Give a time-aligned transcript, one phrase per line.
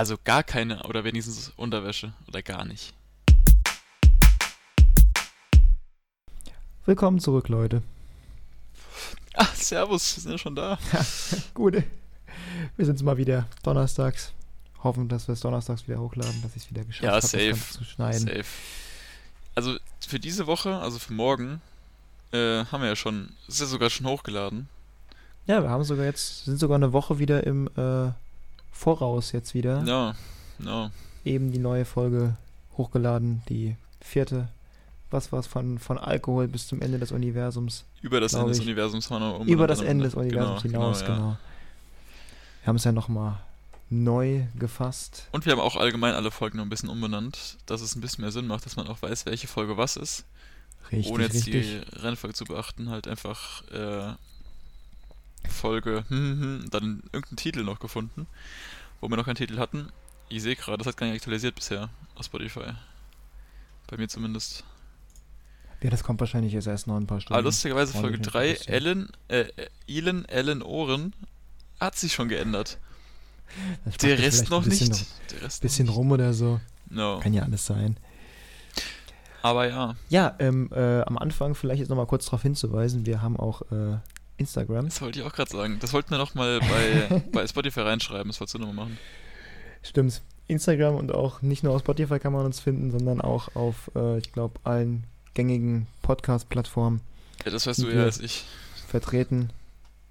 [0.00, 2.94] Also gar keine oder wenigstens Unterwäsche oder gar nicht.
[6.86, 7.82] Willkommen zurück, Leute.
[9.34, 10.78] Ach, servus, wir sind ja schon da.
[11.52, 11.82] Gut.
[12.78, 14.32] Wir sind mal wieder donnerstags.
[14.82, 17.50] Hoffen, dass wir es donnerstags wieder hochladen, dass ich es wieder geschafft Ja, habe, safe.
[17.50, 18.20] das zu schneiden.
[18.26, 18.44] Safe.
[19.54, 19.76] Also
[20.08, 21.60] für diese Woche, also für morgen,
[22.32, 24.66] äh, haben wir ja schon, ist ja sogar schon hochgeladen.
[25.46, 28.12] Ja, wir haben sogar jetzt, sind sogar eine Woche wieder im äh,
[28.70, 29.82] Voraus jetzt wieder.
[29.84, 30.14] Ja,
[30.64, 30.90] ja.
[31.24, 32.36] Eben die neue Folge
[32.76, 34.48] hochgeladen, die vierte.
[35.10, 37.84] Was war es von, von Alkohol bis zum Ende des Universums?
[38.00, 38.60] Über das Ende des.
[38.60, 41.12] Universums noch Über das Ende des Universums hinaus, genau.
[41.12, 41.38] ja.
[42.62, 43.38] Wir haben es ja nochmal
[43.90, 45.28] neu gefasst.
[45.32, 48.22] Und wir haben auch allgemein alle Folgen noch ein bisschen umbenannt, dass es ein bisschen
[48.22, 50.24] mehr Sinn macht, dass man auch weiß, welche Folge was ist.
[50.92, 51.82] Richtig, ohne jetzt richtig.
[51.92, 54.14] die Reihenfolge zu beachten, halt einfach äh,
[55.48, 58.26] Folge, hm, hm, hm, dann irgendeinen Titel noch gefunden,
[59.00, 59.88] wo wir noch keinen Titel hatten.
[60.28, 62.72] Ich sehe gerade, das hat gar nicht aktualisiert bisher auf Spotify.
[63.88, 64.64] Bei mir zumindest.
[65.82, 67.34] Ja, das kommt wahrscheinlich jetzt erst noch ein paar Stunden.
[67.34, 71.14] Aber lustigerweise Folge mich 3, nicht, dass du- Ellen, äh, äh, Ellen, Ellen Ohren,
[71.80, 72.78] hat sich schon geändert.
[74.02, 75.06] Der Rest noch nicht.
[75.32, 76.60] Der Rest Bisschen noch rum oder so.
[76.90, 77.18] No.
[77.20, 77.96] Kann ja alles sein.
[79.42, 83.38] Aber ja, Ja, ähm, äh, am Anfang vielleicht jetzt nochmal kurz darauf hinzuweisen, wir haben
[83.38, 83.96] auch äh,
[84.40, 84.86] Instagram.
[84.86, 85.78] das wollte ich auch gerade sagen.
[85.80, 88.98] Das wollten wir noch mal bei, bei Spotify reinschreiben, das wolltest du nochmal machen.
[89.82, 90.22] Stimmt.
[90.48, 94.18] Instagram und auch nicht nur auf Spotify kann man uns finden, sondern auch auf, äh,
[94.18, 97.00] ich glaube, allen gängigen Podcast-Plattformen
[97.44, 98.44] Ja, das weißt du eher als ich.
[98.88, 99.50] vertreten.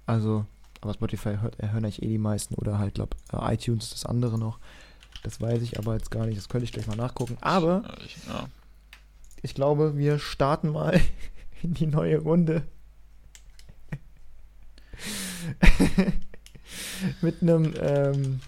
[0.06, 0.46] Also,
[0.80, 4.06] aber Spotify hört, äh, hören eigentlich eh die meisten oder halt, glaube äh, iTunes das
[4.06, 4.58] andere noch.
[5.22, 7.36] Das weiß ich aber jetzt gar nicht, das könnte ich gleich mal nachgucken.
[7.42, 8.48] Aber ich, ja.
[9.42, 10.98] ich glaube, wir starten mal
[11.62, 12.62] in die neue Runde.
[17.22, 18.40] Mit einem ähm,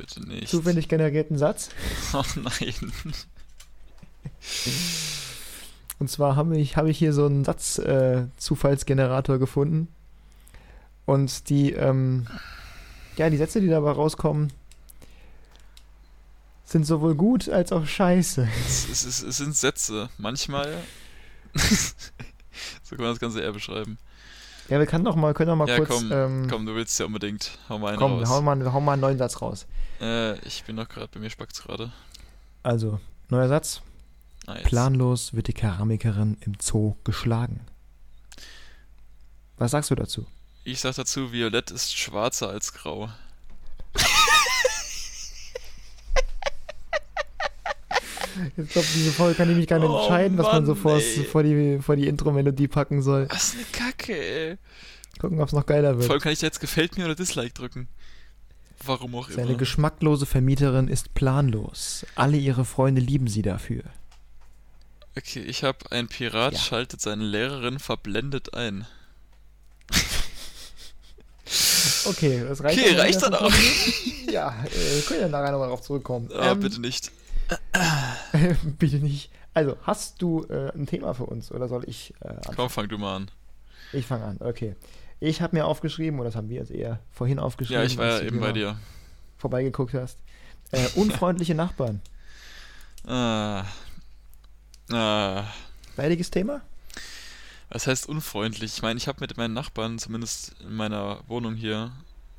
[0.47, 1.71] zufällig generierten Satz.
[2.13, 2.93] Oh nein.
[5.99, 9.89] Und zwar habe ich, habe ich hier so einen Satz-Zufallsgenerator gefunden.
[11.07, 12.27] Und die, ähm,
[13.17, 14.53] ja, die Sätze, die dabei rauskommen,
[16.65, 18.49] sind sowohl gut als auch scheiße.
[18.67, 20.09] Es, es, es sind Sätze.
[20.19, 20.77] Manchmal.
[21.55, 23.99] so kann man das Ganze eher beschreiben.
[24.69, 25.89] Ja, wir können doch mal, können doch mal Ja, kurz.
[25.91, 27.59] komm, ähm, Komm, du willst ja unbedingt.
[27.69, 28.43] Hau mal einen komm, raus.
[28.43, 29.67] mal, wir hauen mal einen neuen Satz raus.
[30.01, 31.93] Äh, ich bin doch gerade, bei mir spackt's gerade.
[32.63, 33.83] Also, neuer Satz.
[34.47, 34.63] Nice.
[34.65, 37.61] Planlos wird die Keramikerin im Zoo geschlagen.
[39.59, 40.27] Was sagst du dazu?
[40.65, 43.09] Ich sag dazu, Violett ist schwarzer als grau.
[48.57, 50.81] Ich glaube, diese Folge kann ich mich gar nicht Oh entscheiden, was man so Mann,
[50.83, 53.27] vor, vor die, vor die Intro-Melodie packen soll.
[53.31, 54.59] Was eine Kacke, ey.
[55.19, 56.07] Gucken, ob es noch geiler wird.
[56.07, 57.89] Vor allem kann ich da jetzt gefällt mir oder Dislike drücken.
[58.85, 59.59] Warum auch Seine immer.
[59.59, 62.05] geschmacklose Vermieterin ist planlos.
[62.15, 63.83] Alle ihre Freunde lieben sie dafür.
[65.17, 66.59] Okay, ich hab ein Pirat Ja.
[66.59, 68.87] schaltet seine Lehrerin verblendet ein.
[72.05, 72.79] Okay, das reicht.
[72.81, 73.53] Okay, reicht dann auch.
[74.31, 76.31] Ja, äh, können ja nachher nochmal drauf zurückkommen.
[76.35, 77.11] Ah, Ähm, bitte nicht.
[78.79, 79.31] Bitte nicht.
[79.55, 82.57] Also, hast du äh, ein Thema für uns oder soll ich äh, anfangen?
[82.57, 83.31] Komm, fang du mal an.
[83.93, 84.75] Ich fange an, okay.
[85.21, 87.83] Ich habe mir aufgeschrieben, oder das haben wir jetzt eher vorhin aufgeschrieben.
[87.83, 88.79] Ja, ich war ja du eben bei dir.
[89.39, 90.19] Vorbeigeguckt hast.
[90.71, 92.01] Äh, unfreundliche Nachbarn.
[93.07, 93.65] Ah.
[94.91, 95.45] Ah.
[95.97, 96.63] Leidiges Thema?
[97.69, 98.75] Was heißt unfreundlich?
[98.75, 101.93] Ich meine, ich habe mit meinen Nachbarn, zumindest in meiner Wohnung hier,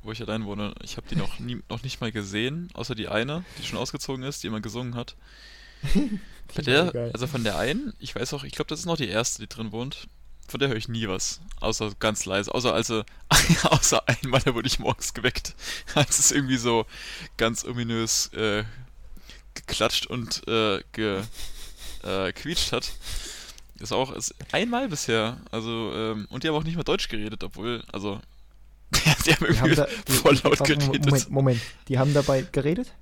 [0.04, 3.08] wo ich allein wohne, ich habe die noch, nie, noch nicht mal gesehen, außer die
[3.08, 5.16] eine, die schon ausgezogen ist, die immer gesungen hat.
[6.54, 9.08] Bei der, also von der einen, ich weiß auch, ich glaube, das ist noch die
[9.08, 10.06] erste, die drin wohnt.
[10.46, 11.40] Von der höre ich nie was.
[11.60, 12.54] Außer ganz leise.
[12.54, 13.02] Außer also,
[13.62, 15.54] außer einmal, da wurde ich morgens geweckt.
[15.94, 16.84] Als es irgendwie so
[17.38, 18.64] ganz ominös äh,
[19.54, 21.22] geklatscht und äh, ge,
[22.02, 22.92] äh, quietscht hat.
[23.76, 25.40] Das auch ist einmal bisher.
[25.50, 28.20] Also, ähm, und die haben auch nicht mal Deutsch geredet, obwohl, also.
[29.04, 31.06] die haben Die irgendwie haben da, voll laut warte, geredet.
[31.06, 31.60] Moment, Moment.
[31.88, 32.92] Die haben dabei geredet?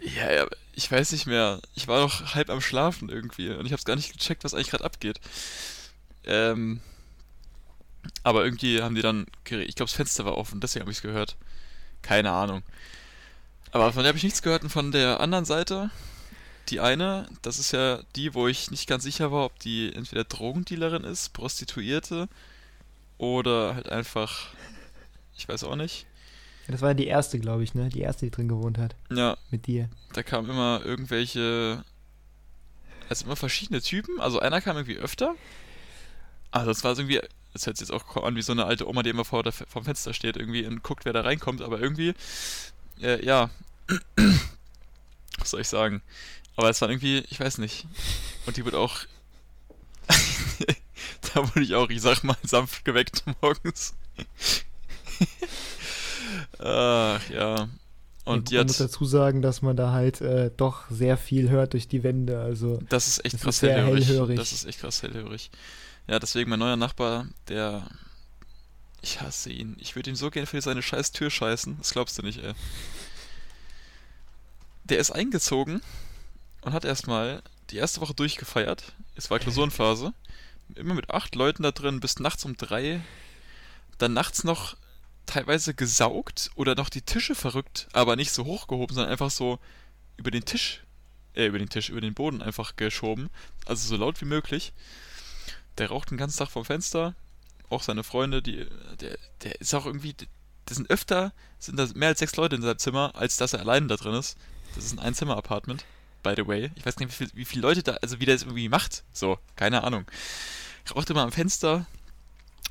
[0.00, 1.60] Ja, ja, ich weiß nicht mehr.
[1.74, 4.70] Ich war noch halb am Schlafen irgendwie und ich hab's gar nicht gecheckt, was eigentlich
[4.70, 5.20] gerade abgeht.
[6.24, 6.80] Ähm,
[8.22, 9.68] aber irgendwie haben die dann geredet.
[9.68, 11.36] Ich glaube, das Fenster war offen, deswegen habe ich's gehört.
[12.02, 12.62] Keine Ahnung.
[13.70, 15.90] Aber von der habe ich nichts gehört und von der anderen Seite,
[16.68, 20.24] die eine, das ist ja die, wo ich nicht ganz sicher war, ob die entweder
[20.24, 22.28] Drogendealerin ist, Prostituierte
[23.18, 24.48] oder halt einfach,
[25.42, 26.06] ich weiß auch nicht.
[26.66, 27.88] Ja, das war ja die erste, glaube ich, ne?
[27.88, 28.94] Die erste, die drin gewohnt hat.
[29.10, 29.90] Ja, Mit dir.
[30.12, 31.84] da kamen immer irgendwelche,
[33.08, 34.20] also immer verschiedene Typen.
[34.20, 35.34] Also einer kam irgendwie öfter.
[36.52, 37.20] Also das war irgendwie,
[37.52, 39.52] das hört sich jetzt auch an wie so eine alte Oma, die immer vor der,
[39.52, 41.60] vom Fenster steht irgendwie und guckt, wer da reinkommt.
[41.62, 42.14] Aber irgendwie,
[43.00, 43.50] äh, ja,
[45.38, 46.02] Was soll ich sagen?
[46.54, 47.86] Aber es war irgendwie, ich weiß nicht.
[48.46, 49.00] Und die wird auch.
[51.34, 53.94] da wurde ich auch, ich sag mal, sanft geweckt morgens.
[56.58, 57.68] Ach ja.
[58.24, 61.88] Und man muss dazu sagen, dass man da halt äh, doch sehr viel hört durch
[61.88, 62.40] die Wände.
[62.40, 64.06] Also das ist echt das krass ist hellhörig.
[64.06, 64.36] hellhörig.
[64.38, 65.50] Das ist echt krass hellhörig.
[66.06, 67.88] Ja, deswegen mein neuer Nachbar, der.
[69.00, 69.76] Ich hasse ihn.
[69.80, 71.78] Ich würde ihn so gern für seine scheiß Tür scheißen.
[71.78, 72.52] Das glaubst du nicht, ey.
[74.84, 75.80] Der ist eingezogen
[76.60, 78.92] und hat erstmal die erste Woche durchgefeiert.
[79.16, 80.12] Es war Klausurenphase.
[80.76, 83.00] Immer mit acht Leuten da drin, bis nachts um drei.
[83.98, 84.76] Dann nachts noch
[85.32, 89.58] teilweise gesaugt oder noch die Tische verrückt, aber nicht so hochgehoben, sondern einfach so
[90.18, 90.82] über den Tisch,
[91.34, 93.30] äh, über den Tisch, über den Boden einfach geschoben.
[93.64, 94.74] Also so laut wie möglich.
[95.78, 97.14] Der raucht den ganzen Tag vom Fenster.
[97.70, 98.66] Auch seine Freunde, die,
[99.00, 100.14] der, der ist auch irgendwie,
[100.66, 103.60] das sind öfter, sind da mehr als sechs Leute in seinem Zimmer, als dass er
[103.60, 104.36] alleine da drin ist.
[104.74, 105.86] Das ist ein Einzimmer-Apartment,
[106.22, 106.70] by the way.
[106.74, 109.02] Ich weiß nicht, wie, viel, wie viele Leute da, also wie der es irgendwie macht.
[109.14, 110.04] So, keine Ahnung.
[110.94, 111.86] Raucht immer am Fenster,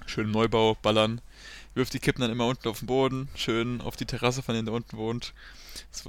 [0.06, 1.22] schön Neubau, ballern,
[1.74, 4.66] wirft die Kippen dann immer unten auf den Boden, schön auf die Terrasse von dem,
[4.66, 5.34] der unten wohnt.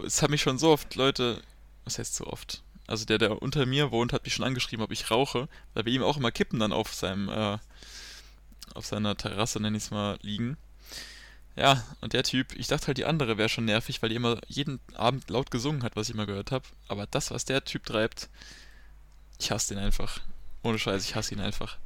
[0.05, 1.43] Es, haben mich schon so oft Leute,
[1.85, 2.63] was heißt so oft?
[2.87, 5.91] Also der, der unter mir wohnt, hat mich schon angeschrieben, ob ich rauche, weil bei
[5.91, 7.59] ihm auch immer Kippen dann auf seinem, äh,
[8.75, 10.57] auf seiner Terrasse, nenne ich es mal, liegen.
[11.55, 14.39] Ja, und der Typ, ich dachte halt, die andere wäre schon nervig, weil die immer
[14.49, 16.65] jeden Abend laut gesungen hat, was ich immer gehört habe.
[16.89, 18.31] Aber das, was der Typ treibt,
[19.39, 20.21] ich hasse den einfach.
[20.63, 21.77] Ohne Scheiß, ich hasse ihn einfach.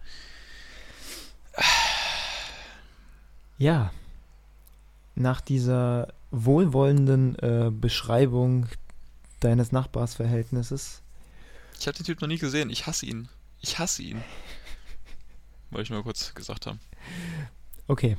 [3.59, 3.93] Ja.
[5.15, 8.67] Nach dieser wohlwollenden äh, Beschreibung
[9.41, 11.03] deines Nachbarsverhältnisses.
[11.79, 12.71] Ich habe den Typ noch nie gesehen.
[12.71, 13.29] Ich hasse ihn.
[13.61, 14.23] Ich hasse ihn.
[15.71, 16.81] Wollte ich mal kurz gesagt haben.
[17.87, 18.17] Okay.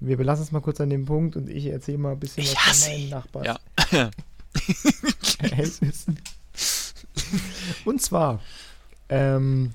[0.00, 2.54] Wir belassen es mal kurz an dem Punkt und ich erzähle mal ein bisschen Ich
[2.54, 3.10] was hasse von meinen ihn.
[3.10, 3.46] Nachbars.
[3.92, 4.10] Ja.
[5.38, 6.18] Verhältnissen.
[7.84, 8.40] Und zwar
[9.08, 9.72] ähm,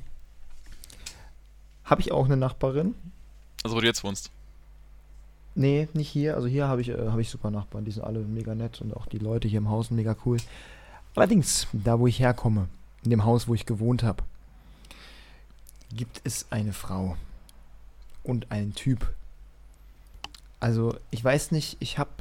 [1.83, 2.95] habe ich auch eine Nachbarin.
[3.63, 4.31] Also wo du jetzt wohnst.
[5.59, 6.35] Nee, nicht hier.
[6.35, 7.83] Also hier habe ich, äh, habe ich super Nachbarn.
[7.83, 10.37] Die sind alle mega nett und auch die Leute hier im Haus sind mega cool.
[11.15, 12.69] Allerdings, da wo ich herkomme,
[13.03, 14.23] in dem Haus, wo ich gewohnt habe,
[15.93, 17.17] gibt es eine Frau
[18.23, 19.13] und einen Typ.
[20.61, 22.11] Also ich weiß nicht, ich habe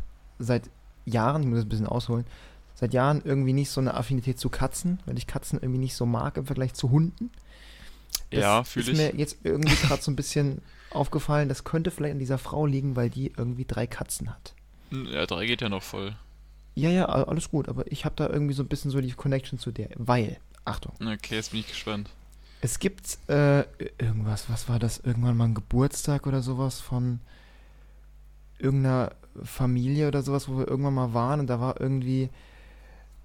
[0.41, 0.69] seit
[1.05, 2.27] Jahren, ich muss das ein bisschen ausholen,
[2.75, 6.07] seit Jahren irgendwie nicht so eine Affinität zu Katzen, weil ich Katzen irgendwie nicht so
[6.07, 7.31] mag im Vergleich zu Hunden.
[8.31, 9.13] Das ja, fühle ist ich.
[9.13, 12.97] mir jetzt irgendwie gerade so ein bisschen aufgefallen, das könnte vielleicht an dieser Frau liegen,
[12.97, 14.55] weil die irgendwie drei Katzen hat.
[14.91, 16.15] Ja, drei geht ja noch voll.
[16.75, 19.59] Ja, ja, alles gut, aber ich habe da irgendwie so ein bisschen so die Connection
[19.59, 22.09] zu der, weil, Achtung, Okay, jetzt bin ich gespannt.
[22.61, 23.65] es gibt äh,
[23.99, 27.19] irgendwas, was war das, irgendwann mal ein Geburtstag oder sowas von
[28.59, 29.13] irgendeiner
[29.43, 32.29] Familie oder sowas, wo wir irgendwann mal waren und da war irgendwie,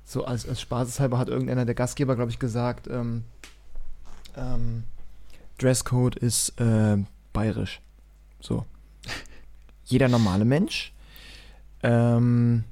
[0.03, 3.23] so als, als Spaßeshalber hat irgendeiner der Gastgeber, glaube ich, gesagt, ähm,
[4.35, 4.83] ähm,
[5.59, 6.97] Dresscode ist äh,
[7.33, 7.81] bayerisch.
[8.39, 8.65] So.
[9.85, 10.93] Jeder normale Mensch
[11.81, 12.63] ähm,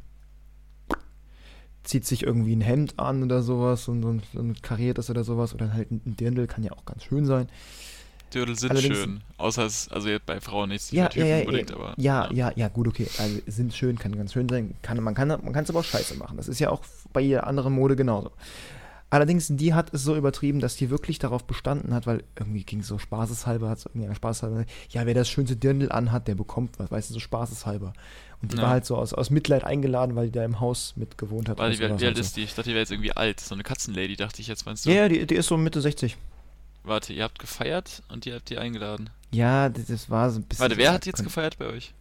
[1.84, 5.54] zieht sich irgendwie ein Hemd an oder sowas und, und, und kariert das oder sowas
[5.54, 7.50] oder halt ein Dirndl kann ja auch ganz schön sein.
[8.34, 9.22] Dödel sind Allerdings- schön.
[9.38, 11.94] Außer es, also jetzt bei Frauen nicht Ja, ja, ja, unbedingt, aber.
[11.98, 13.08] Ja, ja, ja, gut, okay.
[13.18, 14.76] Also sind schön, kann ganz schön sein.
[14.82, 16.38] Kann, man kann man kann es aber auch scheiße machen.
[16.38, 16.82] Das ist ja auch
[17.12, 18.32] bei jeder anderen Mode genauso.
[19.12, 22.80] Allerdings, die hat es so übertrieben, dass die wirklich darauf bestanden hat, weil irgendwie ging
[22.80, 26.80] es so spaßeshalber, hat es irgendwie spaßeshalber, ja, wer das schönste Dirndl anhat, der bekommt
[26.80, 27.92] was, weißt du, so spaßeshalber.
[28.42, 28.64] Und die Ja.
[28.64, 31.58] war halt so aus, aus Mitleid eingeladen, weil die da im Haus mit gewohnt hat.
[31.58, 32.22] Weil die, wie, alt so.
[32.22, 32.44] ist die?
[32.44, 33.42] Ich dachte, die wäre jetzt irgendwie alt.
[33.42, 34.90] So eine Katzenlady, dachte ich jetzt, meinst du?
[34.90, 36.16] Ja, ja, die, die ist so Mitte 60.
[36.84, 39.10] Warte, ihr habt gefeiert und ihr habt die eingeladen.
[39.32, 40.62] Ja, das, das war so ein bisschen.
[40.64, 41.94] Warte, wer hat jetzt gefeiert bei euch?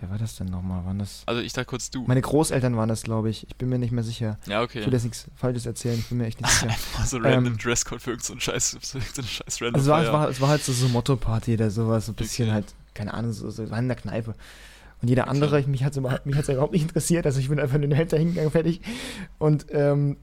[0.00, 0.84] Wer war das denn nochmal?
[0.84, 1.22] Waren das.
[1.26, 2.04] Also ich dachte kurz du.
[2.06, 3.46] Meine Großeltern waren das, glaube ich.
[3.48, 4.38] Ich bin mir nicht mehr sicher.
[4.46, 4.86] ja, Ich okay.
[4.86, 6.68] will jetzt nichts Falsches erzählen, ich bin mir echt nicht sicher.
[6.70, 10.02] Einfach so random Ähm, Dresscode für irgendeinen Scheiß, für irgendeine Scheiß random Also es war,
[10.02, 12.54] es war, es war halt so, so Motto-Party oder sowas, so ein bisschen Okay.
[12.54, 14.34] halt, keine Ahnung, so, so war in der Kneipe.
[15.02, 15.30] Und jeder Okay.
[15.30, 17.94] andere, mich hat es überhaupt, mich hat's überhaupt nicht interessiert, also ich bin einfach nur
[17.94, 18.80] hinter hingegangen, fertig.
[19.38, 20.16] Und ähm,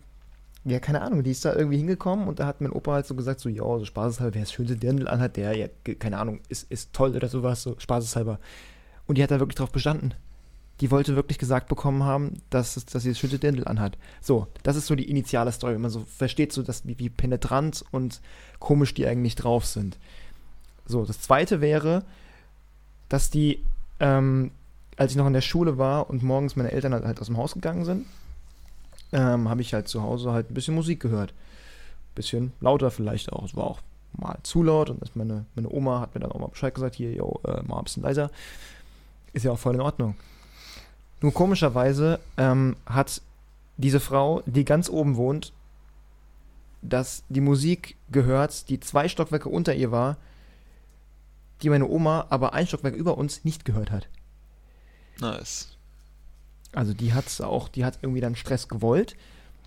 [0.65, 3.13] ja, keine Ahnung, die ist da irgendwie hingekommen und da hat mein Opa halt so
[3.15, 5.67] gesagt, so, ja, so spaßeshalber, wer das schönste Dirndl anhat, der, ja,
[5.99, 8.39] keine Ahnung, ist, ist toll oder sowas, so spaßeshalber.
[9.07, 10.13] Und die hat da wirklich drauf bestanden.
[10.81, 13.97] Die wollte wirklich gesagt bekommen haben, dass, dass sie das schönste Dirndl anhat.
[14.19, 17.09] So, das ist so die initiale Story, wenn man so versteht, so dass, wie, wie
[17.09, 18.19] penetrant und
[18.59, 19.97] komisch die eigentlich drauf sind.
[20.85, 22.03] So, das zweite wäre,
[23.07, 23.63] dass die,
[23.99, 24.51] ähm,
[24.97, 27.37] als ich noch in der Schule war und morgens meine Eltern halt, halt aus dem
[27.37, 28.05] Haus gegangen sind,
[29.13, 31.33] ähm, habe ich halt zu Hause halt ein bisschen Musik gehört.
[32.15, 33.45] Bisschen lauter vielleicht auch.
[33.45, 33.81] Es war auch
[34.17, 37.13] mal zu laut und meine, meine Oma hat mir dann auch mal Bescheid gesagt, hier,
[37.13, 38.29] yo, äh, mal ein bisschen leiser.
[39.35, 40.15] Ist ja auch voll in Ordnung.
[41.19, 43.21] Nur komischerweise ähm, hat
[43.75, 45.51] diese Frau, die ganz oben wohnt,
[46.81, 50.15] dass die Musik gehört, die zwei Stockwerke unter ihr war,
[51.61, 54.07] die meine Oma aber ein Stockwerk über uns nicht gehört hat.
[55.19, 55.75] Nice.
[56.71, 59.17] Also die hat's auch, die hat irgendwie dann Stress gewollt.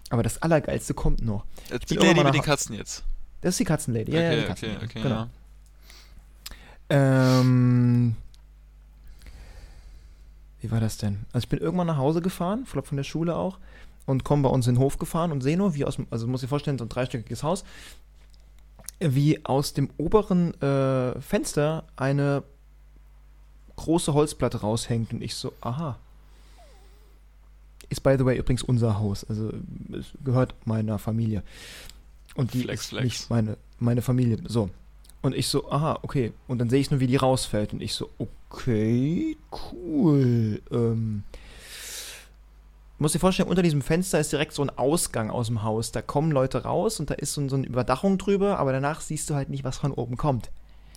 [0.08, 1.44] Aber das Allergeilste kommt noch.
[1.90, 3.04] Die Lady mit den Katzen jetzt.
[3.42, 4.12] Das ist die Katzenlady.
[4.12, 4.84] Ja, ja, die okay, okay, Katzenlady.
[4.86, 5.14] okay, genau.
[5.14, 5.28] ja.
[7.40, 8.16] Ähm,
[10.60, 11.26] wie war das denn?
[11.32, 13.58] Also ich bin irgendwann nach Hause gefahren, ich glaube von der Schule auch,
[14.06, 16.26] und komme bei uns in den Hof gefahren und sehe nur, wie aus dem, also
[16.26, 17.64] muss ich vorstellen, so ein dreistöckiges Haus,
[19.00, 22.42] wie aus dem oberen äh, Fenster eine
[23.76, 25.98] große Holzplatte raushängt und ich so, aha.
[27.90, 29.52] Ist by the way übrigens unser Haus, also
[29.92, 31.42] es gehört meiner Familie.
[32.34, 33.04] Und die Flex, flex.
[33.04, 34.38] nicht meine, meine Familie.
[34.46, 34.70] So.
[35.28, 36.32] Und ich so, aha, okay.
[36.46, 37.74] Und dann sehe ich nur, wie die rausfällt.
[37.74, 39.36] Und ich so, okay,
[39.72, 40.62] cool.
[40.70, 41.22] Ähm,
[42.96, 45.92] muss dir vorstellen, unter diesem Fenster ist direkt so ein Ausgang aus dem Haus.
[45.92, 49.28] Da kommen Leute raus und da ist so, so eine Überdachung drüber, aber danach siehst
[49.28, 50.50] du halt nicht, was von oben kommt.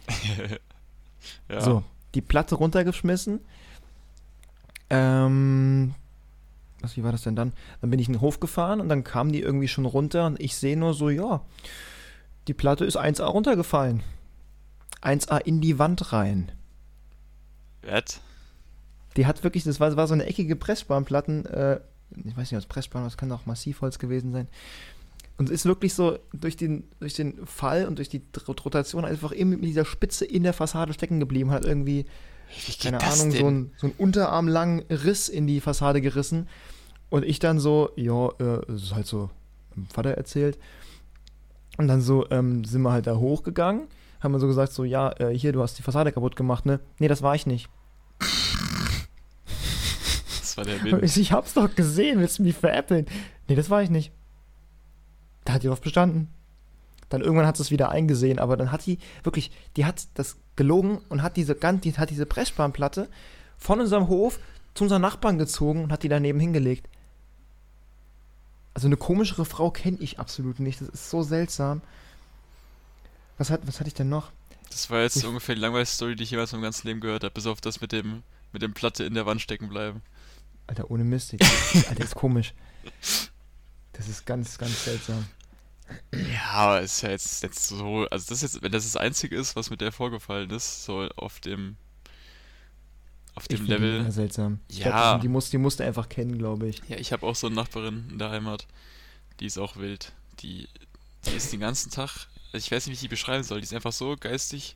[1.50, 1.59] ja.
[1.59, 1.83] So,
[2.15, 3.41] die Platte runtergeschmissen.
[4.89, 5.93] Ähm,
[6.79, 7.51] was, wie war das denn dann?
[7.81, 10.39] Dann bin ich in den Hof gefahren und dann kamen die irgendwie schon runter und
[10.39, 11.41] ich sehe nur so, ja,
[12.47, 14.01] die Platte ist 1A runtergefallen.
[15.01, 16.51] 1A in die Wand rein.
[17.84, 18.22] What?
[19.17, 21.79] Die hat wirklich, das war, war so eine eckige Pressspanplatten, äh,
[22.25, 24.48] ich weiß nicht, was Pressspan, das kann auch Massivholz gewesen sein.
[25.38, 29.05] Und es ist wirklich so durch den, durch den Fall und durch die Rot- Rotation
[29.05, 32.05] einfach immer mit dieser Spitze in der Fassade stecken geblieben, hat irgendwie
[32.81, 33.39] keine Ahnung, denn?
[33.39, 36.48] so ein, so unterarmlangen Riss in die Fassade gerissen.
[37.10, 39.29] Und ich dann so, ja, äh, das ist halt so
[39.75, 40.60] meinem Vater erzählt.
[41.77, 43.88] Und dann so ähm, sind wir halt da hochgegangen,
[44.22, 46.80] haben wir so gesagt, so, ja, äh, hier, du hast die Fassade kaputt gemacht, ne?
[47.00, 47.70] Nee, das war ich nicht.
[50.40, 51.04] Das war der Wind.
[51.18, 53.08] ich, hab's doch gesehen, willst du mich veräppeln?
[53.48, 54.12] Nee, das war ich nicht.
[55.46, 56.28] Da hat die drauf bestanden.
[57.10, 60.38] Dann irgendwann hat sie es wieder eingesehen, aber dann hat die wirklich, die hat das
[60.56, 63.10] gelogen und hat diese die hat diese Pressspanplatte
[63.58, 64.40] von unserem Hof
[64.74, 66.88] zu unseren Nachbarn gezogen und hat die daneben hingelegt.
[68.74, 70.80] Also eine komischere Frau kenne ich absolut nicht.
[70.80, 71.82] Das ist so seltsam.
[73.41, 74.31] Was, hat, was hatte ich denn noch?
[74.69, 77.24] Das war jetzt Ich- ungefähr die langweiligste Story, die ich jemals meinem ganzen Leben gehört
[77.24, 78.21] habe, bis auf das mit dem
[78.53, 80.01] mit dem Platte in der Wand stecken bleiben.
[80.67, 81.33] Alter, ohne Mist.
[81.89, 82.53] Alter, ist komisch.
[83.93, 85.25] Das ist ganz, ganz seltsam.
[86.13, 89.55] Ja, aber ist ja jetzt, jetzt so, also das jetzt, wenn das das Einzige ist,
[89.55, 91.77] was mit der vorgefallen ist, so auf dem
[93.33, 94.00] auf Ich dem die Level.
[94.01, 94.60] immer seltsam.
[94.67, 94.91] Ich Ja.
[94.91, 96.81] glaub, die, die, muss, die musst du einfach kennen, glaube ich.
[96.89, 98.67] Ja, ich habe auch so eine Nachbarin in der Heimat,
[99.39, 100.12] die ist auch wild.
[100.41, 100.67] Die,
[101.25, 103.65] die ist den ganzen Tag, also ich weiß nicht, wie ich die beschreiben soll, die
[103.65, 104.75] ist einfach so geistig,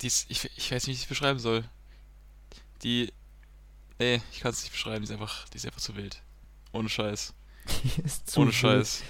[0.00, 1.64] die ist, ich, ich weiß nicht, wie ich sie beschreiben soll.
[2.82, 3.12] Die,
[3.98, 6.20] nee, ich kann es nicht beschreiben, die ist einfach, die ist einfach zu wild.
[6.72, 7.34] Ohne Scheiß.
[7.84, 8.56] Die ist zu Ohne wild.
[8.56, 9.02] Scheiß.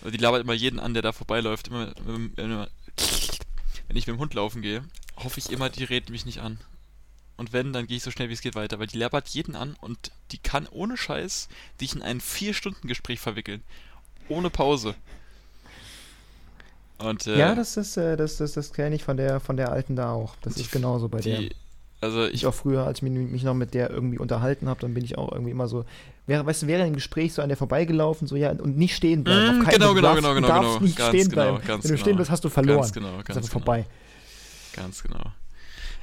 [0.00, 1.68] Also die labert immer jeden an, der da vorbeiläuft.
[1.68, 2.68] Immer, immer, immer,
[3.86, 4.84] wenn ich mit dem Hund laufen gehe,
[5.16, 6.58] hoffe ich immer, die redet mich nicht an.
[7.36, 9.54] Und wenn, dann gehe ich so schnell wie es geht weiter, weil die labert jeden
[9.54, 11.48] an und die kann ohne Scheiß
[11.80, 13.62] dich in ein 4-Stunden-Gespräch verwickeln.
[14.28, 14.94] Ohne Pause.
[16.98, 19.70] Und, äh, Ja, das ist, äh, das, das, das kenne ich von der, von der
[19.70, 20.34] alten da auch.
[20.42, 21.38] Das ist genauso bei der.
[21.38, 21.54] die,
[22.00, 24.80] also ich, Ich auch früher, als ich mich, mich noch mit der irgendwie unterhalten habe,
[24.80, 25.84] dann bin ich auch irgendwie immer so,
[26.26, 29.24] wäre, weißt du, während dem Gespräch so an der vorbeigelaufen, so ja, und nicht stehen
[29.24, 29.58] bleiben.
[29.58, 29.94] Mm, Auf keinen genau, Fall.
[29.94, 30.80] Genau, darfst, genau, du genau, darfst genau.
[30.80, 31.66] nicht Ganz stehen genau, bleiben.
[31.66, 32.18] ganz Wenn du stehen genau.
[32.18, 32.80] bist, hast du verloren.
[32.80, 33.64] Ganz genau, ist ganz einfach genau.
[33.64, 33.86] vorbei.
[34.72, 35.32] Ganz genau.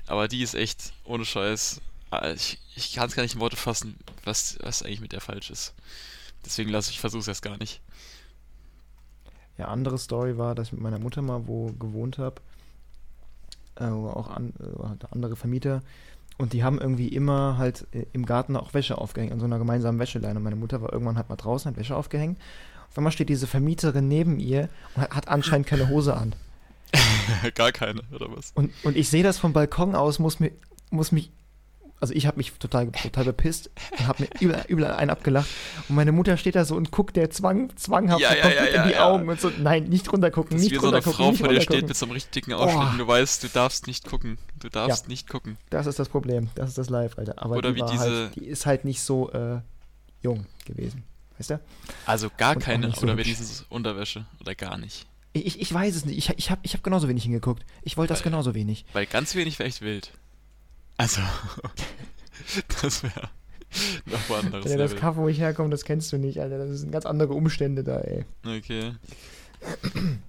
[0.07, 1.79] Aber die ist echt, ohne Scheiß,
[2.11, 3.95] ah, ich, ich kann es gar nicht in Worte fassen,
[4.25, 5.73] was, was eigentlich mit der falsch ist.
[6.45, 7.81] Deswegen lasse ich, versuche es erst gar nicht.
[9.57, 12.41] Ja, andere Story war, dass ich mit meiner Mutter mal wo gewohnt habe,
[13.75, 15.81] äh, wo auch an, äh, andere Vermieter
[16.37, 19.59] und die haben irgendwie immer halt äh, im Garten auch Wäsche aufgehängt, an so einer
[19.59, 20.37] gemeinsamen Wäscheleine.
[20.37, 22.39] Und meine Mutter war irgendwann halt mal draußen, hat Wäsche aufgehängt.
[22.89, 26.33] Auf einmal steht diese Vermieterin neben ihr und hat, hat anscheinend keine Hose an.
[27.55, 28.51] gar keine, oder was?
[28.55, 30.51] Und, und ich sehe das vom Balkon aus, muss, mir,
[30.89, 31.31] muss mich,
[32.03, 35.47] also ich habe mich total, total bepisst und habe mir überall, überall einen abgelacht.
[35.89, 38.89] Und meine Mutter steht da so und guckt der zwang, zwanghaft Ja, ja, ja, in
[38.89, 38.97] die.
[38.97, 41.61] Augen und so, nein, nicht runtergucken, Das nicht wie so eine runtergucken, Frau vor dir
[41.61, 41.87] steht runtergucken.
[41.87, 42.91] mit so einem richtig dicken Ausschnitt Oh.
[42.91, 44.37] und du weißt, du darfst nicht gucken.
[44.59, 45.57] Du darfst nicht gucken.
[45.69, 47.41] Das ist das Problem, das ist das Live, Alter.
[47.41, 49.61] Aber Oder die, wie diese- halt, die ist halt nicht so äh,
[50.21, 51.03] jung gewesen,
[51.37, 51.59] weißt du?
[52.05, 54.25] Also gar Und keine, so oder wenigstens Unterwäsche.
[54.41, 55.07] Oder gar nicht.
[55.35, 57.65] Ich, ich, weiß es nicht, ich, ich habe ich hab genauso wenig hingeguckt.
[57.81, 58.85] Ich wollte das genauso wenig.
[58.93, 60.11] Weil ganz wenig wäre echt wild.
[60.97, 61.21] Also,
[62.81, 63.29] das wäre
[64.05, 64.95] nochmal ein anderes Ja, das.
[64.95, 66.57] Kaff, wo ich herkomme, das kennst du nicht, Alter.
[66.59, 68.25] Das sind ganz andere Umstände da, ey.
[68.45, 68.93] Okay.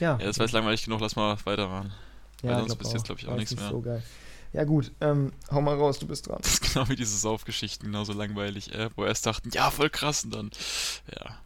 [0.00, 1.92] Ja, Ja, das war jetzt langweilig genug, lass mal weitermachen.
[2.42, 3.70] weil sonst bist du jetzt, glaub ich, auch nichts nicht mehr.
[3.70, 4.02] So geil.
[4.52, 6.38] Ja gut, ähm, hau mal raus, du bist dran.
[6.42, 10.24] Das ist genau wie diese Saufgeschichten, genauso langweilig, äh, wo erst dachten, ja, voll krass
[10.24, 10.50] und dann,
[11.12, 11.38] ja.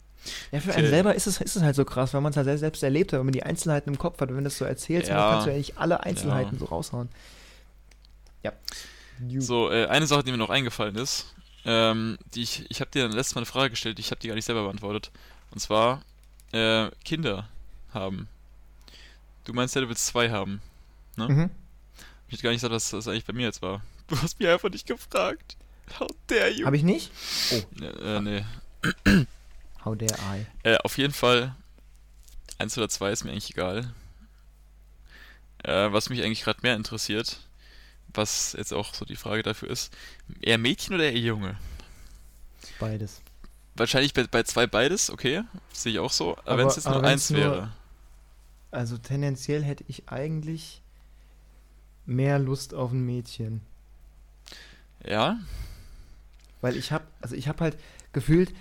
[0.52, 2.58] Ja, für einen selber ist es, ist es halt so krass, weil man es halt
[2.58, 4.64] selbst erlebt hat, wenn man die Einzelheiten im Kopf hat und wenn du das so
[4.66, 5.16] erzählst, Ja.
[5.16, 6.58] dann kannst du ja nicht alle Einzelheiten Ja.
[6.60, 7.08] so raushauen.
[8.42, 8.52] Ja.
[9.38, 13.08] So, äh, eine Sache, die mir noch eingefallen ist, ähm, die ich, ich habe dir
[13.08, 15.10] letztes Mal eine Frage gestellt, ich habe die gar nicht selber beantwortet.
[15.50, 16.02] Und zwar,
[16.52, 17.48] äh, Kinder
[17.92, 18.28] haben.
[19.44, 20.60] Du meinst ja, du willst zwei haben.
[21.16, 21.50] Mhm.
[22.28, 23.82] Ich hätte gar nicht gesagt, dass das eigentlich bei mir jetzt war.
[24.08, 25.58] Du hast mich einfach nicht gefragt.
[26.00, 26.64] How dare you?
[26.64, 27.10] Habe ich nicht?
[27.50, 28.44] Äh, äh, nee.
[29.84, 30.46] How dare I?
[30.62, 31.54] Äh, auf jeden Fall,
[32.56, 33.92] eins oder zwei ist mir eigentlich egal.
[35.62, 37.38] Äh, was mich eigentlich gerade mehr interessiert,
[38.14, 39.92] was jetzt auch so die Frage dafür ist,
[40.40, 41.56] eher Mädchen oder eher Junge?
[42.80, 43.20] Beides.
[43.76, 46.32] Wahrscheinlich bei, bei zwei beides, okay, sehe ich auch so.
[46.38, 47.72] Aber, Aber- wenn es jetzt nur eins nur- wäre.
[48.70, 50.82] Also tendenziell hätte ich eigentlich
[52.04, 53.62] mehr Lust auf ein Mädchen.
[55.04, 55.38] Ja?
[56.60, 57.78] Weil ich habe, also ich habe halt
[58.12, 58.52] gefühlt,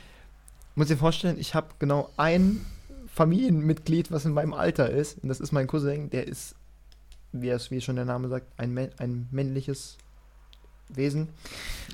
[0.75, 2.65] muss dir vorstellen, ich habe genau ein
[3.13, 5.17] Familienmitglied, was in meinem Alter ist.
[5.23, 6.55] Und das ist mein Cousin, der ist,
[7.31, 9.97] wie, es, wie schon der Name sagt, ein, mä- ein männliches
[10.89, 11.29] Wesen.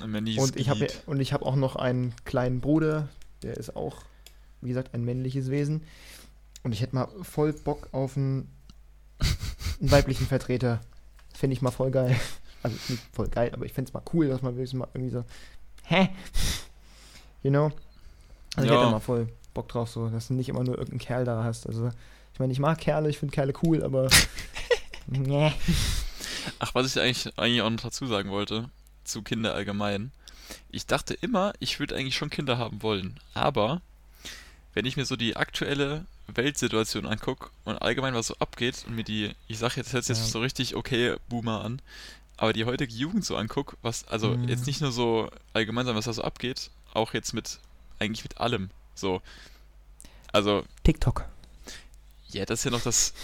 [0.02, 3.08] Ein männliches Und ich habe und ich habe auch noch einen kleinen Bruder,
[3.42, 4.02] der ist auch,
[4.60, 5.82] wie gesagt, ein männliches Wesen.
[6.62, 8.48] Und ich hätte mal voll Bock auf einen,
[9.80, 10.80] einen weiblichen Vertreter.
[11.34, 12.16] Finde ich mal voll geil.
[12.62, 15.10] Also nicht voll geil, aber ich fände es mal cool, dass man wirklich mal irgendwie
[15.12, 15.24] so,
[15.82, 16.08] hä?
[17.42, 17.64] You know?
[18.56, 18.72] Also ich Ja.
[18.76, 21.44] hätte da mal voll Bock drauf, so, dass du nicht immer nur irgendeinen Kerl da
[21.44, 21.66] hast.
[21.66, 21.90] Also,
[22.32, 24.08] ich meine, ich mag Kerle, ich finde Kerle cool, aber.
[25.06, 25.52] nee.
[26.58, 28.68] Ach, was ich eigentlich, eigentlich auch noch dazu sagen wollte,
[29.04, 30.12] zu Kinder allgemein.
[30.70, 33.18] Ich dachte immer, ich würde eigentlich schon Kinder haben wollen.
[33.34, 33.80] Aber,
[34.74, 39.04] wenn ich mir so die aktuelle Weltsituation angucke und allgemein was so abgeht und mir
[39.04, 40.14] die, ich sage jetzt, sich Ja.
[40.14, 41.80] jetzt so richtig okay Boomer an,
[42.36, 44.48] aber die heutige Jugend so anguck, was, also Mhm.
[44.48, 47.58] jetzt nicht nur so allgemein, was da so abgeht, auch jetzt mit,
[47.98, 48.70] eigentlich mit allem.
[48.94, 49.22] So.
[50.32, 51.24] Also, TikTok.
[52.28, 53.14] ja, das ist ja noch das.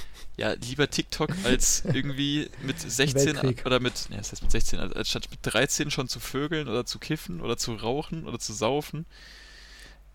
[0.41, 3.67] Ja, lieber TikTok als irgendwie mit 16 Weltkrieg.
[3.67, 4.09] oder mit.
[4.09, 6.99] Ne, das heißt mit 16, als, als statt mit 13 schon zu vögeln oder zu
[6.99, 9.05] kiffen oder zu rauchen oder zu saufen.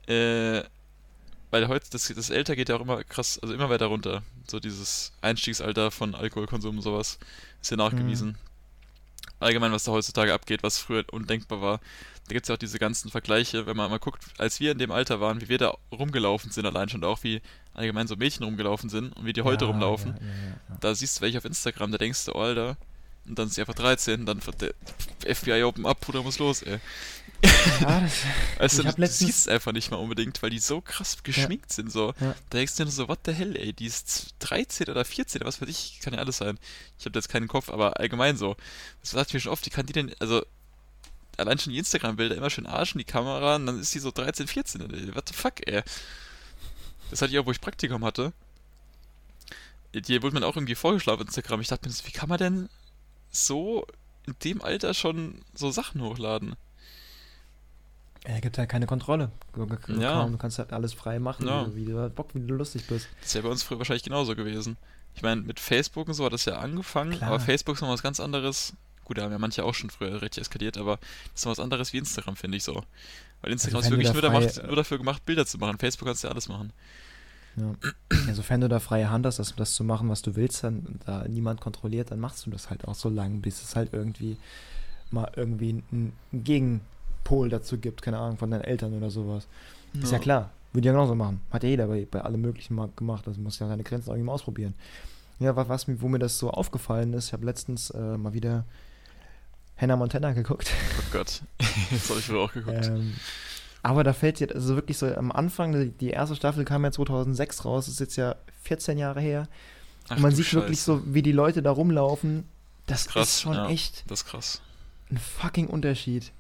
[0.08, 0.64] Äh,
[1.52, 4.24] weil heute, das, das Alter geht ja auch immer krass, also immer weiter runter.
[4.50, 7.20] So dieses Einstiegsalter von Alkoholkonsum und sowas
[7.62, 8.36] ist ja nachgewiesen.
[9.40, 11.80] Allgemein, was da heutzutage abgeht, was früher undenkbar war.
[12.28, 14.80] Da gibt es ja auch diese ganzen Vergleiche, wenn man mal guckt, als wir in
[14.80, 17.42] dem Alter waren, wie wir da rumgelaufen sind allein schon, auch wie
[17.74, 20.16] allgemein so Mädchen rumgelaufen sind und wie die heute Ja, rumlaufen.
[20.20, 20.78] Ja, ja.
[20.80, 22.78] Da siehst du welche auf Instagram, da denkst du, oh, Alter,
[23.28, 24.74] und dann ist sie einfach 13, dann wird der
[25.36, 26.80] FBI Open Up, Bruder, muss los, ey.
[27.82, 28.08] Ja,
[28.60, 31.18] das, du, Ich hab du siehst es einfach nicht mal unbedingt, weil die so krass
[31.24, 32.14] geschminkt sind, so.
[32.20, 32.36] Ja.
[32.50, 35.42] Da denkst du dir nur so, what the hell, ey, die ist 13 oder 14,
[35.44, 36.60] was weiß ich, kann ja alles sein.
[37.00, 38.56] Ich habe jetzt keinen Kopf, aber allgemein so.
[39.02, 40.44] Das sagt mir schon oft, wie kann die denn, also,
[41.40, 44.48] allein schon die Instagram-Bilder immer schön arschen, die Kamera, und dann ist die so 13,
[44.48, 45.84] 14, ey, what the fuck, ey.
[47.12, 48.34] Das hatte ich auch, wo ich Praktikum hatte.
[49.94, 51.62] Die wurde mir auch irgendwie vorgeschlagen auf Instagram.
[51.62, 52.70] Ich dachte mir, wie kann man denn
[53.32, 53.86] so
[54.26, 56.56] in dem Alter schon so Sachen hochladen?
[58.24, 59.32] Er gibt halt keine Kontrolle.
[59.54, 59.68] Du,
[60.02, 60.26] Ja.
[60.26, 61.68] du kannst halt alles frei machen, Ja.
[61.68, 63.08] wie, du- wie du Bock, wie du lustig bist.
[63.22, 64.78] Das wäre bei uns früher wahrscheinlich genauso gewesen.
[65.14, 67.30] Ich meine, mit Facebook und so hat das ja angefangen, Klar.
[67.30, 68.74] aber Facebook ist noch was ganz anderes.
[69.06, 71.60] Gut, da haben ja manche auch schon früher richtig eskaliert, aber das ist noch was
[71.60, 72.84] anderes wie Instagram, finde ich so.
[73.42, 75.78] Weil Instagram Also ist wenn wirklich nur, frei- macht, nur dafür gemacht, Bilder zu machen.
[75.78, 76.74] Facebook kannst du ja alles machen.
[77.56, 77.74] Ja.
[78.28, 81.00] ja, sofern du da freie Hand hast, das, das zu machen, was du willst, dann
[81.06, 84.38] da niemand kontrolliert, dann machst du das halt auch so lange, bis es halt irgendwie
[85.12, 89.48] mal irgendwie einen Gegenpol dazu gibt, keine Ahnung, von deinen Eltern oder sowas.
[90.02, 91.40] Ist ja klar, würde ja genauso machen.
[91.52, 94.14] Hat ja jeder bei, bei allem Möglichen mal gemacht, das muss ja seine Grenzen auch
[94.14, 94.74] irgendwie mal ausprobieren.
[95.40, 98.66] Ja, was, was wo mir das so aufgefallen ist, ich habe letztens äh, mal wieder
[99.78, 100.72] Hannah Montana geguckt.
[101.00, 101.42] Oh Gott.
[101.92, 102.88] das habe ich früher auch geguckt.
[102.88, 103.14] Ähm,
[103.84, 107.66] aber da fällt jetzt, also wirklich so am Anfang, die, erste Staffel kam ja 2006
[107.66, 109.48] raus, ist jetzt ja 14 Jahre her.
[110.08, 111.04] Ach und man sieht wirklich Scheiße.
[111.04, 112.46] so, wie die Leute da rumlaufen.
[112.88, 113.70] Das Krass, ist schon ja.
[113.70, 114.62] echt Das ist krass.
[115.12, 116.32] ein fucking Unterschied.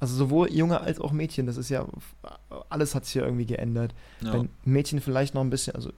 [0.00, 1.86] Also sowohl Junge als auch Mädchen, das ist ja,
[2.68, 3.94] alles hat sich ja irgendwie geändert.
[4.20, 4.32] Ja.
[4.32, 5.90] Bei Mädchen vielleicht noch ein bisschen, also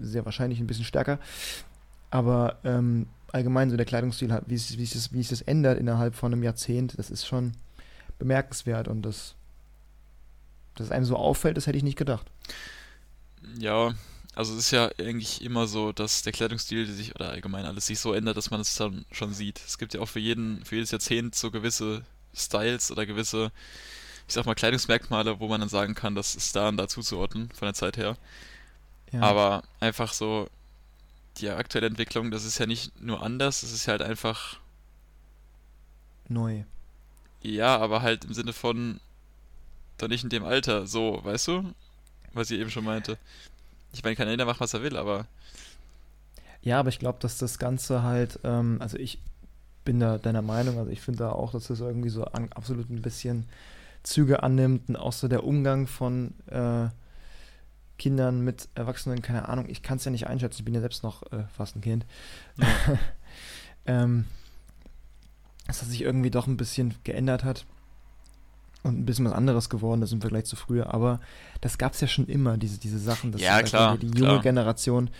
[0.00, 1.18] sehr wahrscheinlich ein bisschen stärker,
[2.10, 5.42] aber ähm, allgemein so der Kleidungsstil, hat, wie sich, wie, sich das, wie sich das
[5.42, 7.52] ändert innerhalb von einem Jahrzehnt, das ist schon
[8.18, 9.34] bemerkenswert und das,
[10.74, 12.26] dass es einem so auffällt, das hätte ich nicht gedacht.
[13.58, 13.94] Ja,
[14.34, 17.98] also es ist ja eigentlich immer so, dass der Kleidungsstil sich oder allgemein alles sich
[17.98, 19.60] so ändert, dass man es dann schon sieht.
[19.66, 23.50] Es gibt ja auch für jeden, für jedes Jahrzehnt so gewisse Styles oder gewisse,
[24.28, 27.50] ich sag mal, Kleidungsmerkmale, wo man dann sagen kann, das ist da und da zuzuordnen
[27.50, 28.16] von der Zeit her.
[29.12, 29.22] Ja.
[29.22, 30.48] Aber einfach so
[31.40, 34.58] die aktuelle Entwicklung, das ist ja nicht nur anders, es ist halt einfach
[36.28, 36.64] neu.
[37.42, 39.00] Ja, aber halt im Sinne von
[39.98, 41.74] doch nicht in dem Alter, so, weißt du?
[42.34, 43.18] Was ich eben schon meinte.
[43.92, 45.26] Ich meine, kann jeder machen, was er will, aber
[46.62, 49.18] Ja, aber ich glaube, dass das Ganze halt, ähm, also ich
[49.84, 52.90] bin da deiner Meinung, also ich finde da auch, dass das irgendwie so an, absolut
[52.90, 53.48] ein bisschen
[54.02, 56.88] Züge annimmt und auch so der Umgang von äh,
[58.00, 61.02] Kindern mit Erwachsenen, keine Ahnung, ich kann es ja nicht einschätzen, ich bin ja selbst
[61.02, 62.06] noch äh, fast ein Kind.
[62.56, 62.66] Ja.
[63.86, 64.24] ähm,
[65.66, 67.66] dass das sich irgendwie doch ein bisschen geändert hat
[68.82, 70.92] und ein bisschen was anderes geworden ist im Vergleich zu früher.
[70.92, 71.20] Aber
[71.60, 73.32] das gab es ja schon immer, diese, diese Sachen.
[73.32, 74.42] Dass Ja, klar, Die junge klar.
[74.42, 75.10] Generation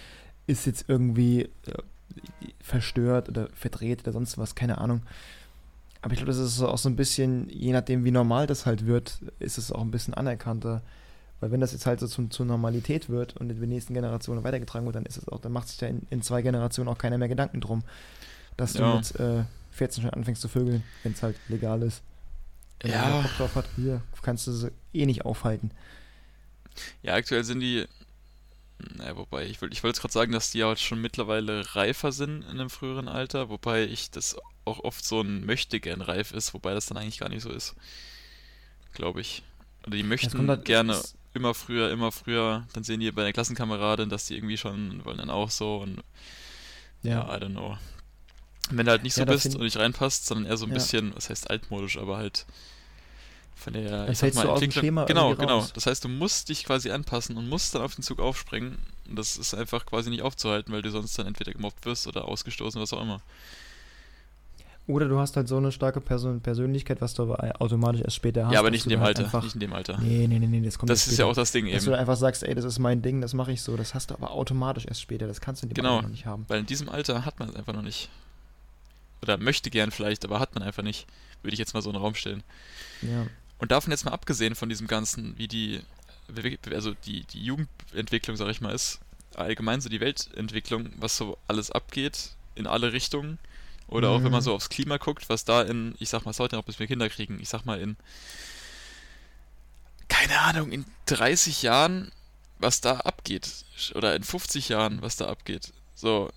[0.46, 1.50] ist jetzt irgendwie äh,
[2.60, 5.02] verstört oder verdreht oder sonst was, keine Ahnung.
[6.02, 8.86] Aber ich glaube, das ist auch so ein bisschen, je nachdem, wie normal das halt
[8.86, 10.82] wird, ist es auch ein bisschen anerkannter.
[11.40, 14.44] Weil wenn das jetzt halt so zum, zur Normalität wird und in den nächsten Generationen
[14.44, 16.98] weitergetragen wird, dann ist es auch, dann macht sich da in, in zwei Generationen auch
[16.98, 17.82] keiner mehr Gedanken drum,
[18.56, 18.96] dass du Ja.
[18.96, 22.02] mit äh, 14 schon anfängst zu vögeln, wenn es halt legal ist.
[22.80, 23.20] Wenn Ja.
[23.22, 25.70] Bock drauf hat, hier kannst du sie eh nicht aufhalten.
[27.02, 27.86] Ja, aktuell sind die.
[28.96, 32.42] Naja, wobei, ich, wollt- ich wollte gerade sagen, dass die ja schon mittlerweile reifer sind
[32.44, 36.72] in einem früheren Alter, wobei ich das auch oft so ein möchte-gern reif ist, wobei
[36.74, 37.74] das dann eigentlich gar nicht so ist.
[38.94, 39.42] Glaube ich.
[39.86, 43.22] Oder die Es möchten halt- gerne es- immer früher, immer früher, dann sehen die bei
[43.22, 46.02] der Klassenkameradin, dass die irgendwie schon wollen dann auch so und
[47.02, 47.78] ja, I don't know.
[48.70, 50.74] Wenn du halt nicht so Ja, bist und nicht reinpasst, sondern eher so ein Ja.
[50.74, 52.46] bisschen, was heißt altmodisch, aber halt
[53.54, 55.06] von der, ich sag mal, Entwicklung.
[55.06, 55.66] Genau, genau.
[55.74, 58.78] Das heißt, du musst dich quasi anpassen und musst dann auf den Zug aufspringen.
[59.08, 62.26] Und das ist einfach quasi nicht aufzuhalten, weil du sonst dann entweder gemobbt wirst oder
[62.26, 63.20] ausgestoßen, was auch immer.
[64.90, 68.46] Oder du hast halt so eine starke Person Persönlichkeit, was du aber automatisch erst später
[68.46, 68.52] hast.
[68.52, 69.24] ja, aber dass nicht in du dem halt Alter.
[69.26, 69.98] Einfach, Nicht in dem Alter.
[69.98, 71.26] nee, nee, nee, nee, das kommt das ist ja später.
[71.28, 71.98] auch das Ding Dass du eben.
[72.00, 73.76] einfach sagst, ey, das ist mein Ding, das mache ich so.
[73.76, 75.26] Das hast du aber automatisch erst später.
[75.26, 75.96] Das kannst du in dem Genau.
[75.96, 76.44] Alter noch nicht haben.
[76.48, 78.08] Weil in diesem Alter hat man es einfach noch nicht.
[79.22, 81.06] Oder möchte gern vielleicht, aber hat man einfach nicht.
[81.42, 82.42] Würde ich jetzt mal so in den Raum stellen.
[83.02, 83.26] Ja.
[83.58, 85.80] Und davon jetzt mal abgesehen von diesem Ganzen, wie die,
[86.72, 89.00] also die, die Jugendentwicklung, sag ich mal, ist,
[89.34, 93.38] allgemein so die Weltentwicklung, was so alles abgeht, in alle Richtungen.
[93.90, 94.44] Oder auch wenn man Mhm.
[94.44, 96.78] so aufs Klima guckt, was da in, ich sag mal, es dauert ja noch, bis
[96.78, 97.96] wir Kinder kriegen, ich sag mal in,
[100.08, 102.10] keine Ahnung, in 30 Jahren,
[102.58, 103.48] was da abgeht.
[103.94, 105.72] Oder in 50 Jahren, was da abgeht.
[105.94, 106.30] So.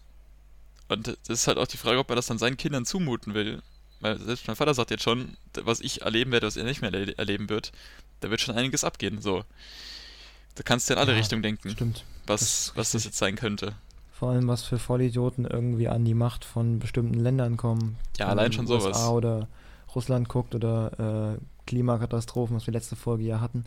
[0.87, 3.61] Und das ist halt auch die Frage, ob man das dann seinen Kindern zumuten will.
[3.99, 6.91] Weil selbst mein Vater sagt jetzt schon, was ich erleben werde, was er nicht mehr
[6.91, 7.71] erle- erleben wird,
[8.19, 9.21] da wird schon einiges abgehen.
[9.21, 9.43] So.
[10.55, 12.03] Da kannst du in alle Ja, Richtungen denken, Stimmt.
[12.25, 13.75] das was, ist was das jetzt sein könnte.
[14.13, 17.97] Vor allem, was für Vollidioten irgendwie an die Macht von bestimmten Ländern kommen.
[18.17, 19.09] Ja, allein schon USA sowas.
[19.09, 19.47] oder
[19.95, 23.65] Russland guckt oder äh, Klimakatastrophen, was wir letzte Folge ja hatten.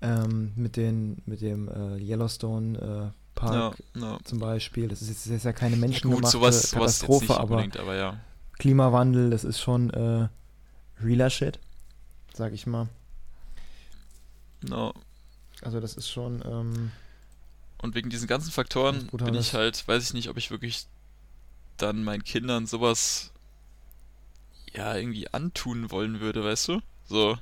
[0.00, 4.18] Ähm, mit, den, mit dem äh, Yellowstone äh, Ja, Park ja.
[4.24, 4.88] zum Beispiel.
[4.88, 7.82] Das ist jetzt, das ist ja keine Ja, menschengemachte gut, sowas, sowas Katastrophe, nicht aber
[7.82, 8.16] aber ja.
[8.58, 10.28] Klimawandel, das ist schon äh,
[11.02, 11.58] realer Shit,
[12.32, 12.88] sag ich mal.
[14.68, 14.92] No.
[15.62, 16.92] Also das ist schon, ähm,
[17.80, 20.86] Und wegen diesen ganzen Faktoren bin ich halt, weiß ich nicht, ob ich wirklich
[21.76, 23.30] dann meinen Kindern sowas
[24.74, 26.80] ja irgendwie antun wollen würde, weißt du?
[27.08, 27.38] So.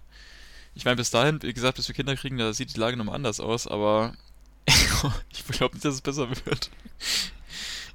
[0.74, 3.14] Ich meine, bis dahin, wie gesagt, bis wir Kinder kriegen, da sieht die Lage nochmal
[3.14, 4.14] anders aus, aber
[4.66, 6.70] ich glaube nicht, dass es besser wird.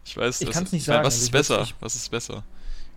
[0.04, 1.62] Ich weiß, Ich dass- kann's nicht meine, sagen, Was also ist ich würd's- besser?
[1.64, 2.44] ich- Was ist besser?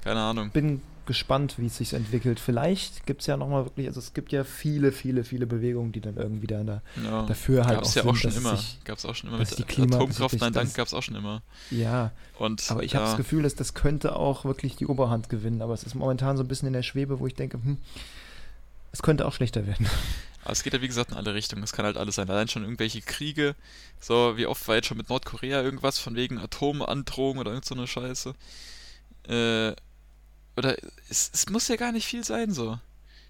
[0.02, 0.50] Keine Ahnung.
[0.50, 2.40] bin gespannt, wie es sich entwickelt.
[2.40, 6.01] Vielleicht gibt es ja nochmal wirklich, also es gibt ja viele, viele, viele Bewegungen, die
[6.01, 7.23] dann irgendwie da, da Ja.
[7.27, 8.59] dafür halt Gab es auch ja sind, auch schon immer.
[8.85, 11.14] Gab es auch schon immer mit die Klima- Atomkraft, nein, Dank gab es auch schon
[11.17, 11.43] immer.
[11.71, 15.29] ja, Und aber ich habe ja, das Gefühl, dass das könnte auch wirklich die Oberhand
[15.29, 15.62] gewinnen.
[15.62, 17.79] Aber es ist momentan so ein bisschen in der Schwebe, wo ich denke, hm,
[18.93, 19.87] es könnte auch schlechter werden.
[20.43, 21.62] Aber es geht ja wie gesagt in alle Richtungen.
[21.62, 22.29] Es kann halt alles sein.
[22.29, 23.55] Allein schon irgendwelche Kriege.
[23.99, 27.75] So, wie oft war jetzt schon mit Nordkorea irgendwas von wegen Atomandrohung oder irgend so
[27.75, 28.35] eine Scheiße.
[29.27, 29.73] Äh,
[30.57, 30.77] oder
[31.09, 32.79] es, es muss ja gar nicht viel sein, so.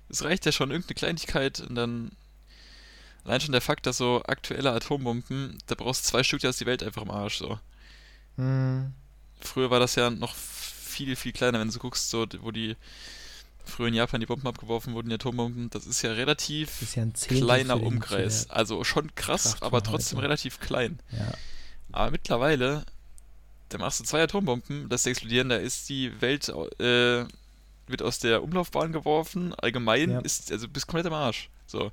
[0.09, 2.13] Es reicht ja schon irgendeine Kleinigkeit und dann.
[3.25, 6.61] Allein schon der Fakt, dass so aktuelle Atombomben, da brauchst du zwei Stück, da ist
[6.61, 7.59] die Welt einfach im Arsch, so.
[8.37, 8.93] Hm,
[9.41, 12.77] Früher war das ja noch viel, viel kleiner, wenn du guckst, so, wo die.
[13.67, 17.07] Früher in Japan die Bomben abgeworfen wurden, die Atombomben, das ist ja relativ ist ja
[17.07, 18.51] kleiner Umkreis.
[18.51, 21.01] Also schon krass, aber trotzdem relativ klein.
[21.11, 21.33] Ja,
[21.93, 22.85] Aber mittlerweile,
[23.69, 27.25] da machst du zwei Atombomben, das explodieren, da ist die Welt, äh,
[27.87, 29.55] wird aus der Umlaufbahn geworfen.
[29.55, 30.21] Allgemein Ja.
[30.21, 31.49] ist, also bist komplett am Arsch.
[31.67, 31.91] So.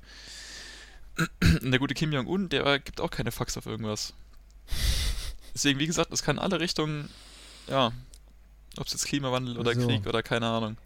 [1.60, 4.14] Und der gute Kim Jong-un, der gibt auch keine Fax auf irgendwas.
[5.54, 7.10] Deswegen, wie gesagt, es kann alle Richtungen,
[7.68, 7.92] ja,
[8.78, 9.86] ob es jetzt Klimawandel oder So.
[9.86, 10.76] Krieg oder keine Ahnung.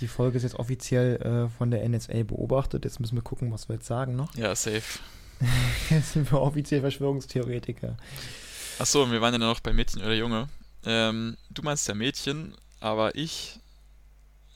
[0.00, 2.84] die Folge ist jetzt offiziell äh, von der NSA beobachtet.
[2.84, 4.34] Jetzt müssen wir gucken, was wir jetzt sagen noch.
[4.36, 5.00] Ja, safe.
[5.90, 7.96] Jetzt sind wir offiziell Verschwörungstheoretiker.
[8.78, 10.48] Achso, und wir waren ja noch bei Mädchen oder Junge.
[10.84, 13.60] Ähm, du meinst ja Mädchen, aber ich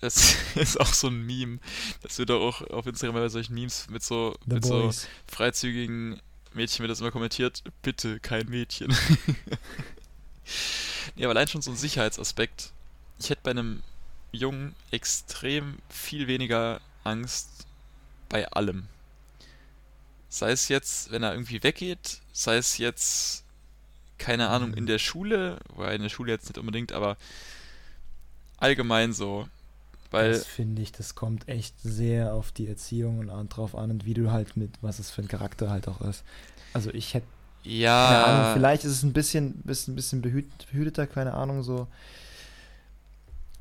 [0.01, 1.59] das ist auch so ein Meme.
[2.03, 4.91] Das wird auch auf Instagram bei solchen Memes mit so, The mit so
[5.27, 6.21] freizügigen
[6.55, 7.63] Mädchen wird das immer kommentiert.
[7.83, 8.95] Bitte kein Mädchen.
[11.17, 12.73] nee, aber allein schon so ein Sicherheitsaspekt.
[13.19, 13.83] Ich hätte bei einem
[14.31, 17.67] Jungen extrem viel weniger Angst
[18.29, 18.89] bei allem.
[20.29, 23.45] Sei es jetzt, wenn er irgendwie weggeht, sei es jetzt,
[24.19, 24.87] keine Ahnung, in Mhm.
[24.87, 27.17] der Schule, wobei in der Schule jetzt nicht unbedingt, aber
[28.59, 29.49] allgemein so.
[30.11, 34.05] Weil, Das finde ich, das kommt echt sehr auf die Erziehung und drauf an und
[34.05, 36.25] wie du halt mit, was es für ein Charakter halt auch ist.
[36.73, 37.27] Also ich hätte,
[37.97, 41.89] keine Ahnung, ja, vielleicht ist es ein bisschen, bisschen, bisschen behüt, behüteter, keine Ahnung, so,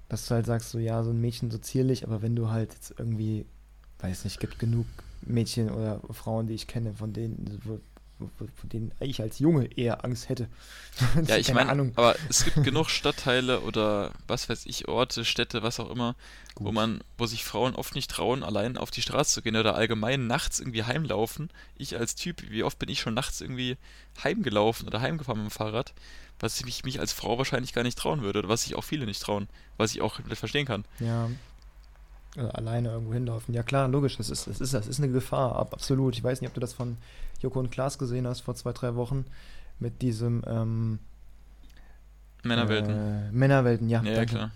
[0.09, 2.73] dass du halt sagst, so, ja, so ein Mädchen so zierlich, aber wenn du halt
[2.73, 3.45] jetzt irgendwie,
[3.99, 4.87] weiß nicht, gibt genug
[5.21, 7.61] Mädchen oder Frauen, die ich kenne, von denen,
[8.17, 10.47] von denen ich als Junge eher Angst hätte.
[11.27, 15.79] Ja, ich meine, aber es gibt genug Stadtteile oder was weiß ich, Orte, Städte, was
[15.79, 16.15] auch immer,
[16.55, 16.73] wo Gut.
[16.73, 20.25] man, wo sich Frauen oft nicht trauen, allein auf die Straße zu gehen oder allgemein
[20.25, 21.49] nachts irgendwie heimlaufen.
[21.75, 23.77] Ich als Typ, wie oft bin ich schon nachts irgendwie
[24.23, 25.93] heimgelaufen oder heimgefahren mit dem Fahrrad,
[26.39, 29.05] was ich mich, als Frau wahrscheinlich gar nicht trauen würde oder was sich auch viele
[29.05, 30.85] nicht trauen, was ich auch verstehen kann.
[30.99, 31.29] Ja.
[32.35, 33.53] Oder alleine irgendwo hinlaufen.
[33.53, 36.15] Ja klar, logisch, das ist, das ist, das ist eine Gefahr, ab, absolut.
[36.15, 36.97] Ich weiß nicht, ob du das von
[37.41, 39.25] Joko und Klaas gesehen hast vor zwei, drei Wochen
[39.79, 40.99] mit diesem ähm,
[42.43, 42.93] Männerwelten.
[42.93, 44.01] Äh, Männerwelten, ja.
[44.03, 44.35] ja, danke.
[44.35, 44.51] klar.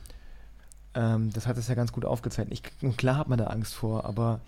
[0.93, 2.51] Ähm, das hat es ja ganz gut aufgezeigt.
[2.51, 2.63] Ich,
[2.97, 4.41] klar hat man da Angst vor, aber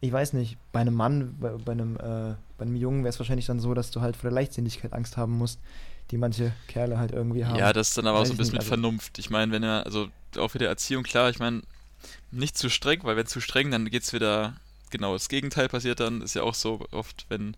[0.00, 3.18] ich weiß nicht, bei einem Mann, bei, bei einem, äh, bei einem Jungen wäre es
[3.18, 5.58] wahrscheinlich dann so, dass du halt vor der Leichtsinnigkeit Angst haben musst,
[6.10, 7.58] die manche Kerle halt irgendwie haben.
[7.58, 9.18] Ja, das ist dann aber auch so ein bisschen mit also- Vernunft.
[9.18, 11.62] Ich meine, wenn er, also auch wieder Erziehung, klar, ich meine,
[12.30, 14.56] nicht zu streng, weil wenn zu streng, dann geht's wieder,
[14.90, 17.56] genau, das Gegenteil passiert dann, ist ja auch so oft, wenn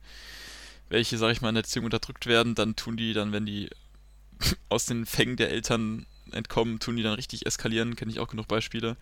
[0.89, 3.71] welche, sag ich mal, in der Erziehung unterdrückt werden, dann tun die dann, wenn die
[4.69, 8.49] aus den Fängen der Eltern entkommen, tun die dann richtig eskalieren, kenne ich auch genug
[8.49, 8.97] Beispiele.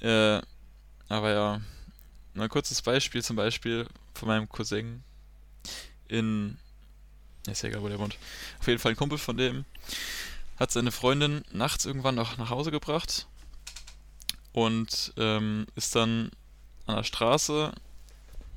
[0.00, 0.40] Äh,
[1.08, 1.60] aber ja,
[2.36, 5.02] ein kurzes Beispiel zum Beispiel von meinem Cousin
[6.08, 6.58] in,
[7.46, 8.16] ist ja egal, wo der wohnt.
[8.60, 9.64] Auf jeden Fall ein Kumpel von dem
[10.58, 13.26] hat seine Freundin nachts irgendwann noch nach Hause gebracht
[14.52, 16.30] und ähm, ist dann
[16.86, 17.72] an der Straße,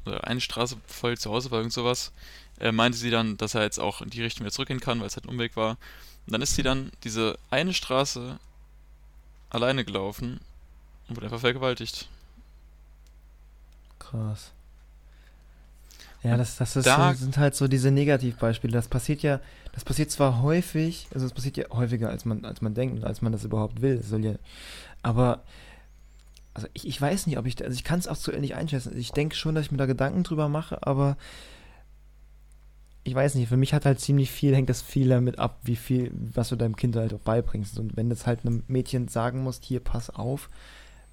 [0.06, 2.12] oder eine Straße voll zu Hause war, irgend sowas,
[2.60, 5.08] äh, meinte sie dann, dass er jetzt auch in die Richtung wieder zurückgehen kann, weil
[5.08, 5.77] es halt ein Umweg war.
[6.25, 8.39] Und dann ist sie dann diese eine Straße
[9.49, 10.39] alleine gelaufen
[11.08, 12.10] und wurde einfach vergewaltigt.
[13.99, 14.51] Krass.
[16.23, 18.71] Ja, das, das ist, da- so, sind halt so diese Negativbeispiele.
[18.73, 19.41] Das passiert ja,
[19.73, 23.03] das passiert zwar häufig, also es passiert ja häufiger, als man, als man denkt und
[23.03, 24.01] als man das überhaupt will.
[24.21, 24.36] Ja,
[25.01, 25.41] aber
[26.54, 28.98] also ich, ich weiß nicht, ob ich, also ich kann es aktuell nicht einschätzen.
[28.98, 31.18] Ich denke schon, dass ich mir da Gedanken drüber mache, aber
[33.04, 35.76] ich weiß nicht, für mich hat halt ziemlich viel, hängt das viel damit ab, wie
[35.76, 37.78] viel, was du deinem Kind halt auch beibringst.
[37.78, 40.50] Und wenn das halt einem Mädchen sagen musst, hier, pass auf,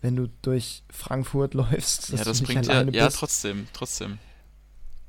[0.00, 3.18] wenn du durch Frankfurt läufst, ja, dass das du nicht bringt ja, alleine ja, bist.
[3.18, 4.18] trotzdem, trotzdem.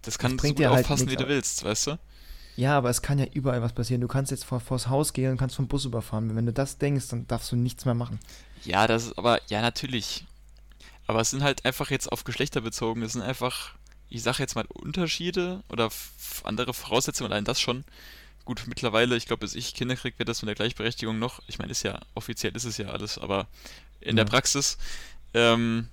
[0.02, 2.00] Das kann so bringt gut dir halt aufpassen, wie du willst, weißt du?
[2.58, 4.02] Ja, aber es kann ja überall was passieren.
[4.02, 6.36] Du kannst jetzt vor, vors Haus gehen und kannst vom Bus überfahren.
[6.36, 8.20] Wenn du das denkst, dann darfst du nichts mehr machen.
[8.66, 10.26] Ja, das ist aber, ja, natürlich.
[11.08, 13.02] Aber es sind halt einfach jetzt auf Geschlechter bezogen.
[13.02, 13.76] Es sind einfach,
[14.10, 15.90] ich sag jetzt mal, Unterschiede oder
[16.44, 17.84] andere Voraussetzungen, allein das schon.
[18.46, 21.60] Gut, mittlerweile, ich glaube, bis ich Kinder kriege, wird das mit der Gleichberechtigung noch, ich
[21.60, 23.48] meine, ist ja, offiziell ist es ja alles, aber
[24.00, 24.30] in der Ja.
[24.32, 24.78] Praxis
[25.34, 25.88] ähm,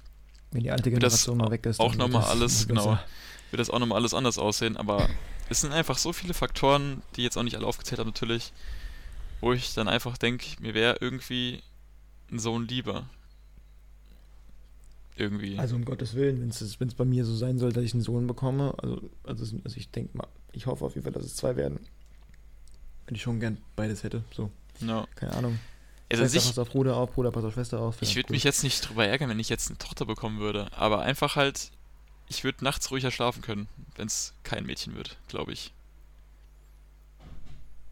[0.50, 1.78] Wenn die alte Wird das Generation mal weg ist.
[1.78, 2.98] auch nochmal alles, genau,
[3.50, 4.76] wird das auch nochmal alles anders aussehen.
[4.76, 5.08] Aber
[5.50, 8.52] es sind einfach so viele Faktoren, die jetzt auch nicht alle aufgezählt habe, natürlich,
[9.40, 11.62] wo ich dann einfach denke, mir wäre irgendwie
[12.30, 13.08] ein Sohn lieber.
[15.16, 15.58] Irgendwie.
[15.58, 18.26] Also um Gottes Willen, wenn es bei mir so sein soll, dass ich einen Sohn
[18.26, 21.56] bekomme, also, also, also ich denke mal, ich hoffe auf jeden Fall, dass es zwei
[21.56, 21.80] werden.
[23.06, 25.06] Wenn ich schon gern beides hätte, so, ja.
[25.16, 25.58] keine Ahnung.
[26.10, 28.00] Also Schwester sich, passt auf Bruder auf, Bruder passt auf Schwester auf.
[28.00, 30.72] Ich würde mich jetzt nicht drüber ärgern, wenn ich jetzt eine Tochter bekommen würde.
[30.72, 31.70] Aber einfach halt,
[32.28, 35.72] ich würde nachts ruhiger schlafen können, wenn es kein Mädchen wird, glaube ich.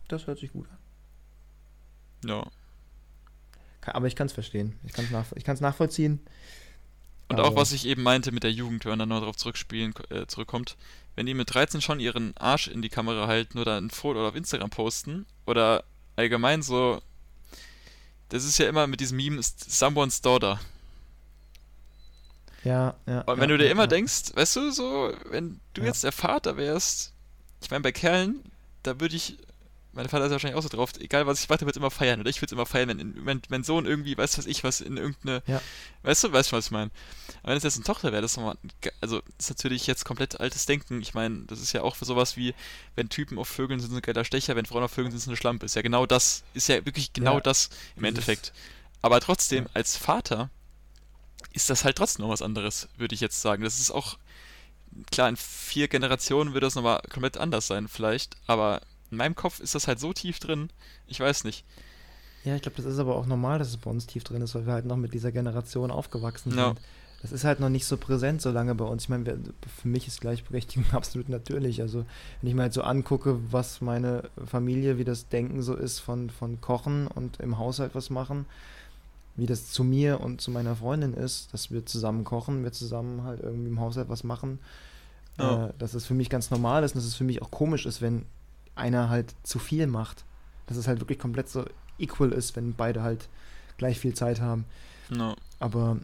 [0.09, 2.29] Das hört sich gut an.
[2.29, 2.46] Ja.
[3.92, 4.79] Aber ich kann es verstehen.
[4.85, 6.20] Ich kann es nach, ich kann's nachvollziehen.
[7.29, 9.37] Und Aber- auch was ich eben meinte mit der Jugend, wenn man dann noch darauf
[9.37, 10.77] zurückspielen, äh, zurückkommt,
[11.16, 14.29] wenn die mit 13 schon ihren Arsch in die Kamera halten oder ein Foto oder
[14.29, 17.01] auf Instagram posten oder allgemein so,
[18.29, 20.61] das ist ja immer mit diesem Meme, someone's daughter.
[22.66, 23.20] Ja, ja.
[23.22, 23.87] Und ja, wenn du dir ja, immer ja.
[23.88, 25.88] denkst, weißt du, so, wenn du Ja.
[25.88, 27.12] jetzt der Vater wärst,
[27.62, 28.42] ich meine, bei Kerlen,
[28.83, 29.38] da würde ich,
[29.92, 32.20] mein Vater ist wahrscheinlich auch so drauf, egal was ich mache, der wird immer feiern.
[32.20, 34.81] Oder ich würde es immer feiern, wenn, wenn mein Sohn irgendwie, weiß was ich, was
[34.83, 35.62] in irgendeine, Ja.
[36.02, 36.90] weißt du, weißt du, was ich meine?
[37.42, 38.59] Aber wenn es jetzt eine Tochter wäre, das ist nochmal,
[39.00, 41.00] also, das ist natürlich jetzt komplett altes Denken.
[41.00, 42.52] Ich meine, das ist ja auch für sowas wie,
[42.94, 45.31] wenn Typen auf Vögeln sind, so ein geiler Stecher, wenn Frauen auf Vögeln sind, so
[45.31, 45.64] eine Schlampe.
[45.64, 47.40] Ist ja genau das, ist ja wirklich genau Ja.
[47.40, 48.52] das im Endeffekt.
[49.02, 49.70] Aber trotzdem, Ja.
[49.74, 50.50] als Vater
[51.53, 53.62] ist das halt trotzdem noch was anderes, würde ich jetzt sagen.
[53.62, 54.18] Das ist auch,
[55.11, 58.37] klar, in vier Generationen würde das nochmal komplett anders sein, vielleicht.
[58.46, 60.70] Aber in meinem Kopf ist das halt so tief drin,
[61.07, 61.64] ich weiß nicht.
[62.44, 64.55] Ja, ich glaube, das ist aber auch normal, dass es bei uns tief drin ist,
[64.55, 66.68] weil wir halt noch mit dieser Generation aufgewachsen Ja.
[66.68, 66.81] sind.
[67.22, 69.05] Das ist halt noch nicht so präsent so lange bei uns.
[69.05, 69.40] Ich meine,
[69.81, 71.81] für mich ist Gleichberechtigung absolut natürlich.
[71.81, 72.05] Also,
[72.40, 76.31] wenn ich mir halt so angucke, was meine Familie, wie das Denken so ist von,
[76.31, 78.46] von Kochen und im Haushalt was machen,
[79.37, 83.22] wie das zu mir und zu meiner Freundin ist, dass wir zusammen kochen, wir zusammen
[83.25, 84.59] halt irgendwie im Haushalt was machen,
[85.38, 85.66] Ja.
[85.66, 87.85] äh, dass es für mich ganz normal ist und dass es für mich auch komisch
[87.87, 88.25] ist, wenn
[88.75, 90.25] einer halt zu viel macht.
[90.66, 91.64] Dass es halt wirklich komplett so
[91.99, 93.29] equal ist, wenn beide halt
[93.77, 94.64] gleich viel Zeit haben.
[95.11, 95.37] Ja.
[95.61, 95.99] Aber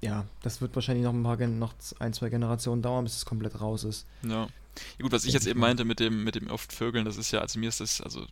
[0.00, 3.60] ja, das wird wahrscheinlich noch ein paar noch ein, zwei Generationen dauern, bis es komplett
[3.60, 4.06] raus ist.
[4.22, 4.42] Ja.
[4.42, 7.30] ja gut, was ich jetzt eben meinte mit dem, mit dem oft Vögeln, das ist
[7.30, 8.26] ja, also mir ist das, also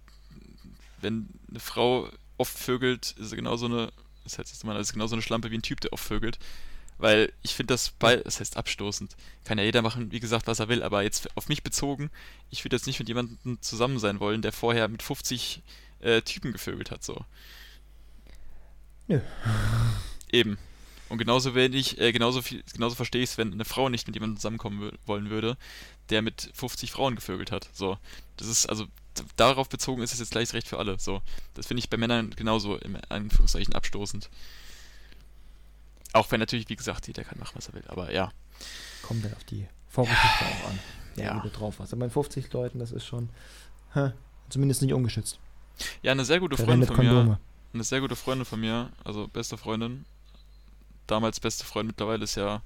[1.00, 3.92] wenn eine Frau oft vögelt, ist sie genauso eine,
[4.24, 6.38] das heißt jetzt mal, ist genauso eine Schlampe wie ein Typ, der oft vögelt.
[6.98, 9.16] Weil ich finde das bei, das heißt abstoßend.
[9.44, 12.10] Kann ja jeder machen, wie gesagt, was er will, aber jetzt auf mich bezogen,
[12.50, 15.62] ich würde jetzt nicht mit jemandem zusammen sein wollen, der vorher mit 50
[16.00, 17.24] äh, Typen gevögelt hat, so.
[19.08, 19.20] Nö.
[20.30, 20.58] Eben.
[21.08, 24.16] Und genauso wenig, äh, genauso viel, genauso verstehe ich es, wenn eine Frau nicht mit
[24.16, 25.58] jemandem zusammenkommen wollen würde,
[26.08, 27.68] der mit 50 Frauen gevögelt hat.
[27.72, 27.98] So.
[28.36, 28.86] Das ist, also
[29.36, 30.98] darauf bezogen ist es jetzt gleich recht für alle.
[30.98, 31.22] So.
[31.54, 34.28] Das finde ich bei Männern genauso im Anführungszeichen abstoßend.
[36.12, 37.84] Auch wenn natürlich, wie gesagt, jeder kann machen, was er will.
[37.88, 38.30] Aber ja.
[39.02, 40.78] Kommt dann auf die Vorgeschichte auch an.
[41.16, 41.40] Ja, Ja.
[41.50, 41.92] drauf warst.
[41.92, 43.28] Aber bei 50 Leuten, das ist schon
[43.94, 44.12] hä,
[44.48, 45.38] zumindest nicht ungeschützt.
[46.02, 47.38] Ja, eine sehr gute Freundin Verwendet von mir, Kondome.
[47.74, 50.04] eine sehr gute Freundin von mir, also beste Freundin,
[51.06, 52.62] damals beste Freundin, mittlerweile ist ja,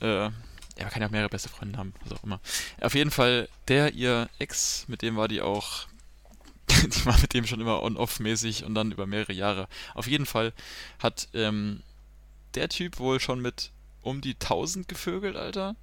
[0.00, 0.30] äh,
[0.78, 2.40] ja, man kann ja auch mehrere beste Freunde haben, was auch immer.
[2.80, 5.86] Auf jeden Fall, der, ihr Ex, mit dem war die auch,
[6.68, 9.68] die war mit dem schon immer on-off-mäßig und dann über mehrere Jahre.
[9.94, 10.52] Auf jeden Fall
[10.98, 11.82] hat ähm,
[12.54, 13.70] der Typ wohl schon mit
[14.02, 15.76] um die 1000 gevögelt, Alter.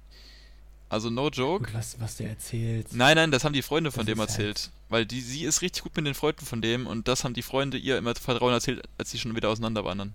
[0.88, 1.72] Also no joke.
[1.72, 2.88] Was, was der erzählt.
[2.92, 4.70] Nein, nein, das haben die Freunde von Das dem halt- erzählt.
[4.88, 7.42] Weil die, sie ist richtig gut mit den Freunden von dem und das haben die
[7.42, 10.14] Freunde ihr immer Vertrauen erzählt, als sie schon wieder auseinander waren dann.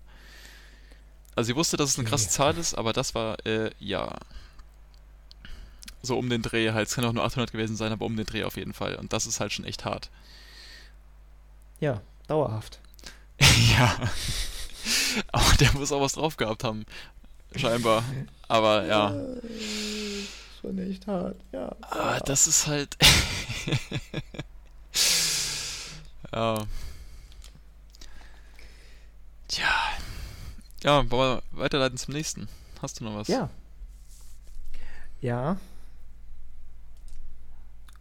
[1.34, 2.28] Also sie wusste, dass es eine krasse.
[2.28, 4.14] Zahl ist, aber das war, äh, ja.
[6.02, 6.88] So um den Dreh halt.
[6.88, 8.96] Es kann auch nur 800 gewesen sein, aber um den Dreh auf jeden Fall.
[8.96, 10.10] Und das ist halt schon echt hart.
[11.80, 12.80] Ja, dauerhaft.
[13.78, 13.96] ja.
[15.32, 16.86] Aber der muss auch was drauf gehabt haben.
[17.54, 18.04] Scheinbar.
[18.48, 19.14] Aber ja.
[19.14, 19.40] Äh,
[20.60, 21.74] Schon echt hart, ja.
[21.80, 22.96] Aber das ist halt.
[26.32, 26.66] ja.
[29.48, 29.68] Tja.
[30.82, 32.48] Ja, wollen wir weiterleiten zum nächsten.
[32.82, 33.28] Hast du noch was?
[33.28, 33.50] Ja.
[35.20, 35.56] Ja.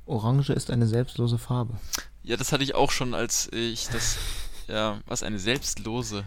[0.06, 1.80] Orange ist eine selbstlose Farbe.
[2.24, 4.18] Ja, das hatte ich auch schon, als ich das.
[4.68, 6.26] Ja, was eine selbstlose.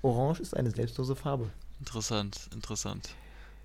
[0.00, 1.50] Orange ist eine selbstlose Farbe.
[1.78, 3.10] Interessant, interessant.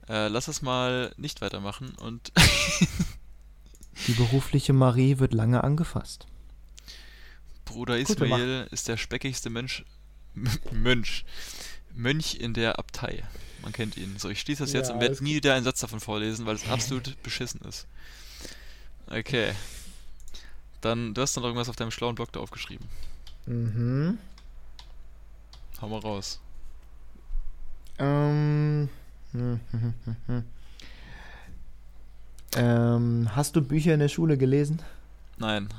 [0.09, 2.33] Äh, lass es mal nicht weitermachen und
[4.07, 6.27] Die berufliche Marie wird lange angefasst.
[7.63, 9.85] Bruder Ismail ist der speckigste Mensch.
[10.71, 11.23] Mönch.
[11.93, 13.23] Mönch in der Abtei.
[13.61, 14.15] Man kennt ihn.
[14.17, 16.55] So, ich schließe das jetzt Ja, und werde nie wieder einen Satz davon vorlesen, weil
[16.55, 17.87] es absolut beschissen ist.
[19.11, 19.51] Okay.
[20.79, 22.87] Dann, du hast noch irgendwas auf deinem schlauen Blog da aufgeschrieben.
[23.45, 24.17] Mhm.
[25.81, 26.39] Hau mal raus.
[27.99, 28.89] Ähm.
[29.31, 30.43] hm, hm, hm, hm.
[32.55, 34.81] Ähm, hast du Bücher in der Schule gelesen?
[35.37, 35.69] Nein.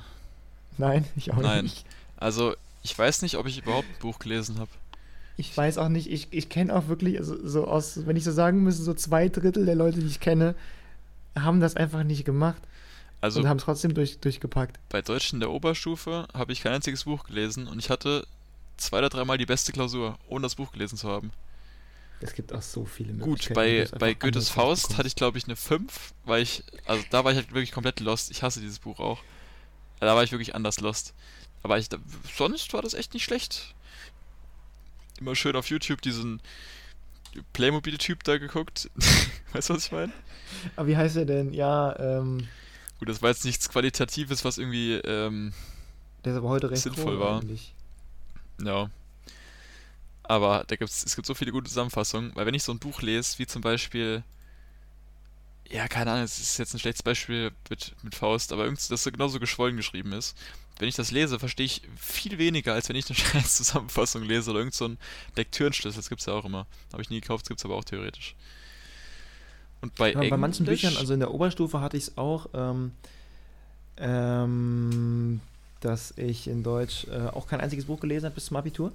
[0.78, 1.64] Nein, ich auch Nein.
[1.64, 1.84] nicht.
[2.16, 4.70] Also, ich weiß nicht, ob ich überhaupt ein Buch gelesen habe.
[5.36, 8.32] Ich weiß auch nicht, ich, ich kenne auch wirklich, also, so aus, wenn ich so
[8.32, 10.54] sagen müsste, so zwei Drittel der Leute, die ich kenne,
[11.34, 12.62] haben das einfach nicht gemacht
[13.22, 14.78] Also, und haben es trotzdem durch, durchgepackt.
[14.88, 18.26] bei Deutsch in der Oberstufe habe ich kein einziges Buch gelesen und ich hatte
[18.76, 21.30] zwei oder dreimal die beste Klausur, ohne das Buch gelesen zu haben.
[22.20, 23.60] Es gibt auch so viele Gut, Möglichkeiten.
[23.60, 27.24] wie bei, bei Goethes Faust hatte ich, glaube ich, eine 5, weil ich, also da
[27.24, 28.30] war ich halt wirklich komplett lost.
[28.30, 29.20] Ich hasse dieses Buch auch.
[30.00, 31.14] Da war ich wirklich anders lost.
[31.62, 31.88] Aber ich,
[32.36, 33.74] sonst war das echt nicht schlecht.
[35.20, 36.40] Immer schön auf YouTube diesen
[37.52, 38.90] Playmobil-Typ da geguckt.
[39.52, 40.12] weißt du, was ich meine?
[40.74, 41.52] Aber wie heißt er denn?
[41.52, 42.48] Ja, ähm,
[43.02, 45.52] Gut, das war jetzt nichts Qualitatives, was irgendwie, ähm,
[46.24, 47.40] der ist aber heute recht Sinnvoll war.
[47.40, 47.74] eigentlich.
[48.62, 48.90] ja.
[50.22, 53.02] Aber da gibt's, es gibt so viele gute Zusammenfassungen, weil wenn ich so ein Buch
[53.02, 54.22] lese, wie zum Beispiel,
[55.68, 59.02] ja, keine Ahnung, es ist jetzt ein schlechtes Beispiel mit, mit Faust, aber irgendwie, das
[59.02, 60.38] so genauso geschwollen geschrieben ist.
[60.78, 64.50] Wenn ich das lese, verstehe ich viel weniger, als wenn ich eine scheiß Zusammenfassung lese
[64.52, 64.98] oder irgend so ein
[65.34, 66.68] Lektürenschlüssel, das gibt's ja auch immer.
[66.92, 68.36] Habe ich nie gekauft, das gibt's aber auch theoretisch.
[69.82, 72.92] Und bei Ja, bei manchen Büchern, also in der Oberstufe hatte ich es auch, ähm,
[73.98, 75.40] ähm,
[75.80, 78.92] dass ich in Deutsch äh, auch kein einziges Buch gelesen habe bis zum Abitur.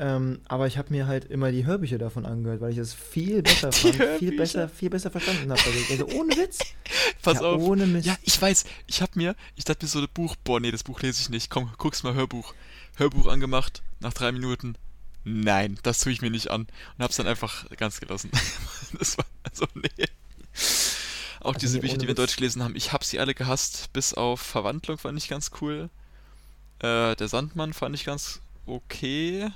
[0.00, 3.42] Ähm, aber ich habe mir halt immer die Hörbücher davon angehört, weil ich es viel
[3.42, 5.60] besser fand, viel besser, viel besser verstanden habe.
[5.60, 6.58] Also, also ohne Witz.
[7.22, 7.60] Pass ja, auf.
[7.60, 8.06] Ohne Mist.
[8.06, 10.84] Ja, ich weiß, ich hab mir, ich dachte mir so ein Buch, boah, nee, das
[10.84, 11.50] Buch lese ich nicht.
[11.50, 12.54] Komm, guck's mal Hörbuch.
[12.96, 14.76] Hörbuch angemacht, nach drei Minuten.
[15.24, 16.62] Nein, das tue ich mir nicht an.
[16.62, 18.30] Und hab's dann einfach ganz gelassen.
[18.98, 20.06] das war, also, nee.
[21.40, 22.16] Auch Also diese Bücher, die wir in.
[22.16, 25.90] Deutsch gelesen haben, ich hab sie alle gehasst, bis auf Verwandlung fand ich ganz cool.
[26.80, 29.50] Äh, der Sandmann fand ich ganz okay.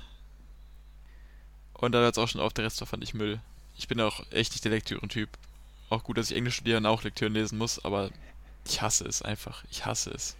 [1.73, 3.39] Und da hört's auch schon auf, der Rest fand ich Müll.
[3.77, 5.29] Ich bin auch echt nicht der Lektürentyp.
[5.89, 8.09] Auch gut, dass ich Englisch studiere und auch Lektüren lesen muss, aber
[8.65, 9.63] ich hasse es einfach.
[9.69, 10.35] Ich hasse es.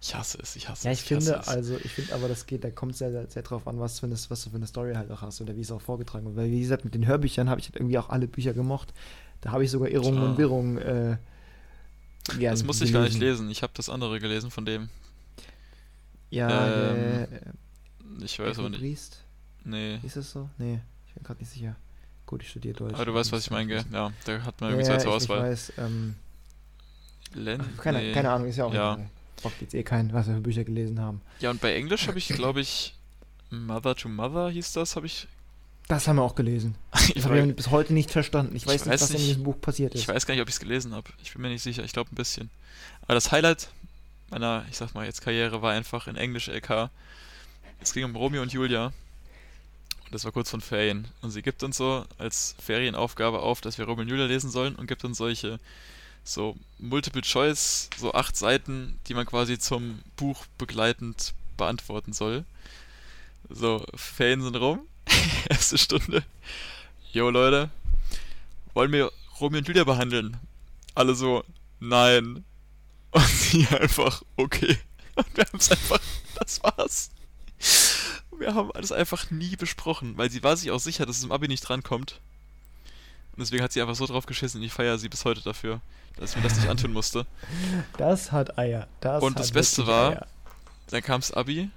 [0.00, 1.00] Ich hasse es, ich hasse Ja, es.
[1.00, 1.48] ich finde, es.
[1.48, 4.02] also ich finde aber, das geht, da kommt es sehr, sehr, sehr drauf an, was,
[4.04, 6.36] eine, was du für eine Story halt auch hast oder wie es auch vorgetragen wird.
[6.36, 8.94] Weil, wie gesagt, mit den Hörbüchern habe ich halt irgendwie auch alle Bücher gemocht.
[9.40, 11.16] Da habe ich sogar Irrungen und Wirrungen äh,
[12.40, 13.50] Das musste ich gar nicht lesen.
[13.50, 14.88] Ich habe das andere gelesen von dem.
[16.30, 18.80] Ja, Ähm, äh, Ich weiß aber nicht.
[18.80, 19.24] Priest,
[19.64, 19.98] Nee.
[20.02, 20.48] ist es so?
[20.58, 21.74] Nee, ich bin gerade nicht sicher.
[22.26, 22.94] Gut, ich studiere Deutsch.
[22.94, 23.84] Aber du weißt, was ich meine?
[23.92, 25.42] Ja, da hat man irgendwie ja, zwei zur ich, ich Auswahl.
[25.50, 26.14] weiß, ähm,
[27.34, 27.62] Len?
[27.78, 28.12] keine, nee.
[28.12, 28.98] keine Ahnung, ist ja auch Ja.
[29.42, 31.20] Braucht jetzt eh keinen, was wir für Bücher gelesen haben.
[31.40, 32.94] Ja, und bei Englisch habe ich, glaube ich,
[33.50, 35.26] Mother to Mother hieß das, habe ich.
[35.86, 36.74] Das haben wir auch gelesen.
[37.08, 38.54] ich, Das habe ich bis heute nicht verstanden.
[38.54, 39.28] Ich Ich weiß nicht, was in nicht.
[39.28, 40.02] diesem Buch passiert ist.
[40.02, 41.08] ich weiß gar nicht, ob ich es gelesen habe.
[41.22, 41.82] Ich bin mir nicht sicher.
[41.84, 42.50] Ich glaube ein bisschen.
[43.02, 43.70] Aber das Highlight
[44.30, 46.90] meiner, ich sag mal jetzt Karriere war einfach in Englisch LK.
[47.80, 48.86] Es ging um Romeo und Julia.
[50.04, 51.08] Und das war kurz von Ferien.
[51.22, 54.74] Und sie gibt uns so als Ferienaufgabe auf, dass wir Romeo und Julia lesen sollen
[54.74, 55.58] und gibt uns solche
[56.28, 62.44] so Multiple Choice, so acht Seiten, die man quasi zum Buch begleitend beantworten soll.
[63.48, 64.80] So, Ferien sind rum.
[65.48, 66.22] Erste Stunde.
[67.12, 67.70] Jo Leute,
[68.74, 69.10] wollen wir
[69.40, 70.36] Romeo und Julia behandeln?
[70.94, 71.44] Alle so,
[71.80, 72.44] nein.
[73.10, 74.78] Und sie einfach, okay.
[75.14, 76.00] Und wir haben es einfach,
[76.34, 77.10] das war's.
[78.38, 81.32] Wir haben alles einfach nie besprochen, weil sie war sich auch sicher, dass es im
[81.32, 82.20] Abi nicht drankommt.
[83.38, 85.80] Und deswegen hat sie einfach so drauf geschissen und ich feiere sie bis heute dafür,
[86.16, 87.24] dass ich mir das nicht antun musste.
[87.96, 88.88] Das hat Eier.
[89.00, 90.26] Das Und das Beste war- Eier.
[90.90, 91.70] Dann kam's Abi,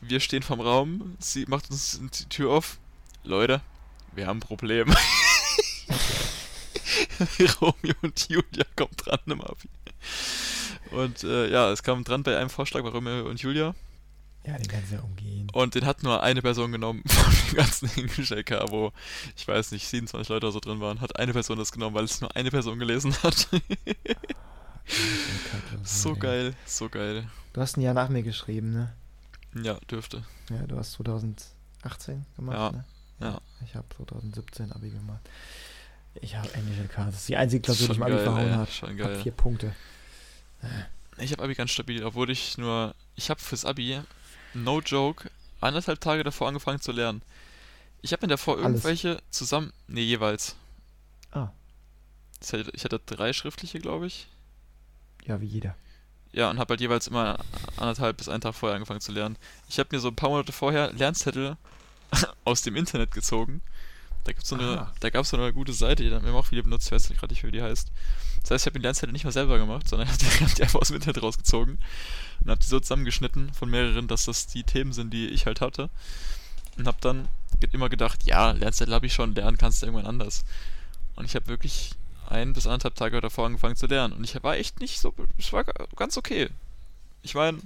[0.00, 2.78] wir stehen vorm Raum, sie macht uns die Tür auf.
[3.24, 3.60] Leute,
[4.14, 4.88] wir haben ein Problem.
[7.60, 9.68] Romeo und Julia kommt dran im Abi.
[10.92, 13.74] Und äh, ja, es kam dran bei einem Vorschlag bei Romeo und Julia.
[14.46, 15.48] Ja, den kannst du ja umgehen.
[15.52, 18.92] Und den hat nur eine Person genommen von dem ganzen Englisch-LK, wo,
[19.36, 21.00] ich weiß nicht, 27 Leute oder so drin waren.
[21.00, 23.48] Hat eine Person das genommen, weil es nur eine Person gelesen hat.
[25.84, 27.28] so geil, so geil.
[27.52, 28.92] Du hast ein Jahr nach mir geschrieben, ne?
[29.62, 30.24] Ja, dürfte.
[30.48, 32.84] Ja, du hast 2018 gemacht, Ja, ne?
[33.20, 33.40] ja.
[33.66, 35.20] Ich habe 2017 Abi gemacht.
[36.14, 37.10] Ich habe englische Karte.
[37.12, 38.70] Das ist die einzige Klausur, die ich im Abi geil, verhauen habe.
[38.70, 39.20] schon Hab geil.
[39.22, 39.74] vier Punkte.
[41.18, 44.00] Ich habe Abi ganz stabil, obwohl ich nur, ich habe fürs Abi,
[44.54, 45.30] no joke,
[45.60, 47.22] anderthalb Tage davor angefangen zu lernen.
[48.02, 48.66] Ich habe mir davor Alles.
[48.66, 50.56] irgendwelche zusammen, nee, jeweils.
[51.32, 51.48] Ah,
[52.40, 54.26] Ich hatte, drei schriftliche, glaube ich.
[55.26, 55.76] ja, wie jeder.
[56.32, 57.38] Ja, und habe halt jeweils immer
[57.76, 59.36] anderthalb bis einen Tag vorher angefangen zu lernen.
[59.68, 61.56] Ich habe mir so ein paar Monate vorher Lernzettel
[62.44, 63.60] aus dem Internet gezogen.
[64.24, 64.94] Da gibt's so eine, Aha.
[65.00, 67.08] da gab es so eine gute Seite, die haben wir auch viele benutzt, ich weiß
[67.10, 67.90] nicht gerade nicht, wie die heißt.
[68.42, 70.80] Das heißt, ich habe den Lernzettel nicht mal selber gemacht, sondern ich habe die einfach
[70.80, 71.78] aus dem Internet rausgezogen
[72.44, 75.60] und habe die so zusammengeschnitten von mehreren, dass das die Themen sind, die ich halt
[75.60, 75.90] hatte.
[76.76, 77.28] Und habe dann
[77.72, 80.44] immer gedacht, ja, Lernzettel habe ich schon, lernen kannst du irgendwann anders.
[81.16, 81.92] Und ich habe wirklich
[82.28, 84.14] ein bis anderthalb Tage davor angefangen zu lernen.
[84.14, 86.48] Und ich war echt nicht so, es war ga- ganz okay.
[87.22, 87.58] Ich meine,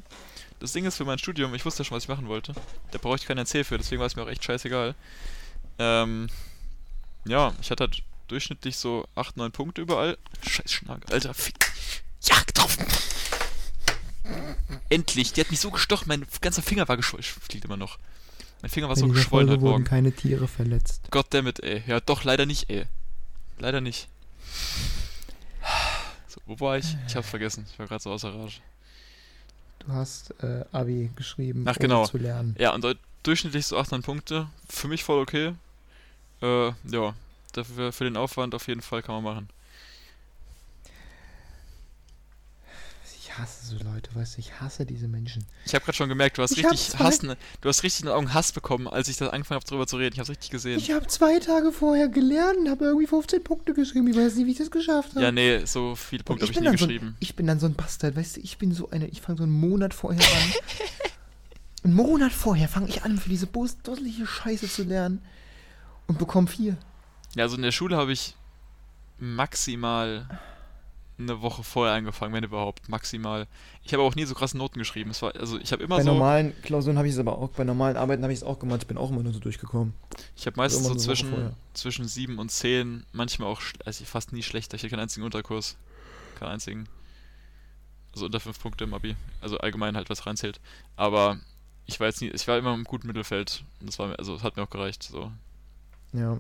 [0.59, 2.55] das Ding ist für mein Studium, ich wusste ja schon, was ich machen wollte.
[2.91, 4.95] Da brauche ich keinen NC für, deswegen war es mir auch echt scheißegal.
[5.79, 6.29] Ähm,
[7.27, 10.17] ja, ich hatte halt durchschnittlich so 8, 9 Punkte überall.
[10.43, 11.55] Scheiß Schnagel, Alter, fick.
[12.23, 12.85] Ja, getroffen!
[14.89, 17.25] Endlich, die hat mich so gestochen, mein ganzer Finger war geschwollen.
[17.25, 17.99] Fliegt immer noch.
[18.63, 19.85] Mein Finger war so geschwollen heute wurden Morgen.
[19.85, 21.11] keine Tiere verletzt.
[21.11, 21.83] Goddammit, ey.
[21.87, 22.87] Ja, doch, leider nicht, ey.
[23.59, 24.09] Leider nicht.
[26.29, 26.97] So, wo war ich?
[27.07, 27.67] Ich hab's vergessen.
[27.71, 28.61] Ich war gerade so außer Rage.
[29.81, 32.07] Du hast äh, Abi geschrieben, Ach, genau.
[32.07, 32.57] zu lernen.
[32.59, 32.87] Ja, und
[33.23, 34.49] durchschnittlich so 8, 9 Punkte.
[34.69, 35.53] Für mich voll okay.
[36.41, 37.15] Äh, ja.
[37.53, 39.49] Dafür, für den Aufwand auf jeden Fall kann man machen.
[43.35, 45.45] Ich hasse so Leute, weißt du, ich hasse diese Menschen.
[45.67, 48.03] Ich habe gerade schon gemerkt, du hast Ich hab richtig Hass, ne- du hast richtig
[48.03, 50.15] in den Augen Hass bekommen, als ich da angefangen habe, drüber zu reden.
[50.15, 50.79] Ich hab's richtig gesehen.
[50.79, 54.07] Ich habe zwei Tage vorher gelernt und habe irgendwie 15 Punkte geschrieben.
[54.09, 55.23] Ich weiß nicht, wie ich das geschafft habe.
[55.23, 57.17] ja, nee, so viele Punkte habe ich bin nie dann so, geschrieben.
[57.19, 59.43] ich bin dann so ein Bastard, weißt du, ich bin so eine, ich fange so
[59.43, 60.53] einen Monat vorher an.
[61.85, 65.21] einen Monat vorher fange ich an, für diese dusselige Scheiße zu lernen
[66.07, 66.77] und bekomme vier.
[67.35, 68.37] Ja, also in der Schule habe ich
[69.19, 70.29] maximal
[71.19, 73.47] eine Woche vorher angefangen, wenn überhaupt, maximal.
[73.85, 75.11] Ich habe auch nie so krasse Noten geschrieben.
[75.11, 77.51] Es war, also ich habe immer Bei so, normalen Klausuren habe ich es aber auch,
[77.51, 78.83] bei normalen Arbeiten habe ich es auch gemacht.
[78.83, 79.95] Ich bin auch immer nur so durchgekommen.
[80.37, 84.75] ich habe meistens so zwischen, zwischen 7 und 10, manchmal auch, also fast nie schlechter.
[84.77, 85.77] Ich hatte keinen einzigen Unterkurs.
[86.39, 86.89] Keinen einzigen.
[88.13, 89.15] Also unter 5 Punkte im Abi.
[89.41, 90.61] Also allgemein halt, was reinzählt.
[90.97, 91.39] Aber
[91.87, 93.65] ich war jetzt nie, ich war immer im guten Mittelfeld.
[93.81, 95.03] Und das war mir, also es hat mir auch gereicht.
[95.05, 95.31] So.
[96.13, 96.39] Ja.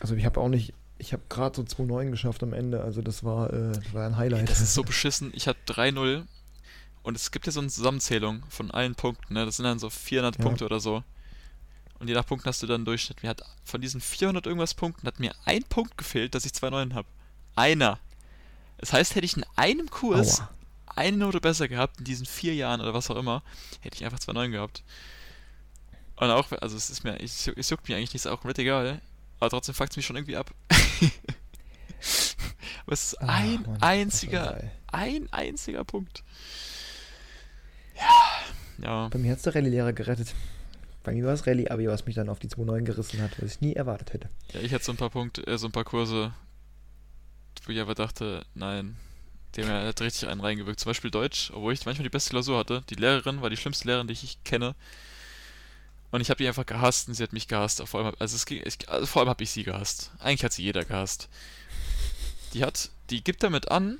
[0.00, 2.80] Also ich habe auch nicht, ich habe gerade so 2,9 geschafft am Ende.
[2.82, 4.48] Also das war, äh, das war ein Highlight.
[4.48, 5.32] Das ist so beschissen.
[5.34, 6.24] Ich hatte 3-0
[7.02, 9.34] und es gibt ja so eine Zusammenzählung von allen Punkten.
[9.34, 9.44] Ne?
[9.44, 10.44] Das sind dann so 400 Ja.
[10.44, 11.02] Punkte oder so.
[11.98, 13.22] Und je nach Punkten hast du dann einen Durchschnitt.
[13.24, 16.94] Mir hat von diesen 400 irgendwas Punkten hat mir ein Punkt gefehlt, dass ich 2,9
[16.94, 17.08] habe.
[17.56, 17.98] Einer.
[18.78, 20.50] Das heißt, hätte ich in einem Kurs Aua.
[20.94, 23.42] eine Note besser gehabt in diesen vier Jahren oder was auch immer,
[23.80, 24.84] hätte ich einfach 2,9 gehabt.
[26.16, 29.00] Und auch, also es ist mir, es, juckt mir eigentlich nicht, ist auch komplett egal.
[29.40, 30.52] Aber trotzdem fuckt es mich schon irgendwie ab.
[32.84, 36.24] Aber es ist Ah, ein Mann, einziger, ein einziger Punkt.
[37.96, 39.08] Ja, ja.
[39.08, 40.34] Bei mir hat es der Rallye-Lehrer gerettet.
[41.04, 43.60] Bei mir war es Rallye-Abi, was mich dann auf die 2,9 gerissen hat, was ich
[43.60, 44.28] nie erwartet hätte.
[44.52, 46.32] Ja, ich hatte so ein paar Punkte, äh, so ein paar Kurse,
[47.64, 48.96] wo ich aber dachte, nein,
[49.56, 50.80] ja hat richtig einen reingewirkt.
[50.80, 52.82] Zum Beispiel Deutsch, obwohl ich manchmal die beste Klausur hatte.
[52.90, 54.74] Die Lehrerin war die schlimmste Lehrerin, die ich kenne.
[56.12, 57.82] Und ich habe die einfach gehasst und sie hat mich gehasst.
[57.86, 60.12] Vor allem, also, es ging, ich, also vor allem habe ich sie gehasst.
[60.20, 61.28] Eigentlich hat sie jeder gehasst.
[62.52, 63.98] Die hat, die gibt damit an,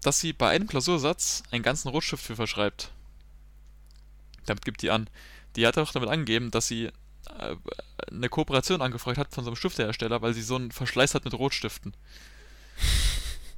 [0.00, 2.90] dass sie bei einem Klausursatz einen ganzen Rotstift für verschreibt.
[4.46, 5.10] Damit gibt die an.
[5.54, 7.56] Die hat auch damit angegeben, dass sie äh,
[8.10, 11.34] eine Kooperation angefragt hat von so einem Stiftehersteller, weil sie so einen Verschleiß hat mit
[11.34, 11.92] Rotstiften.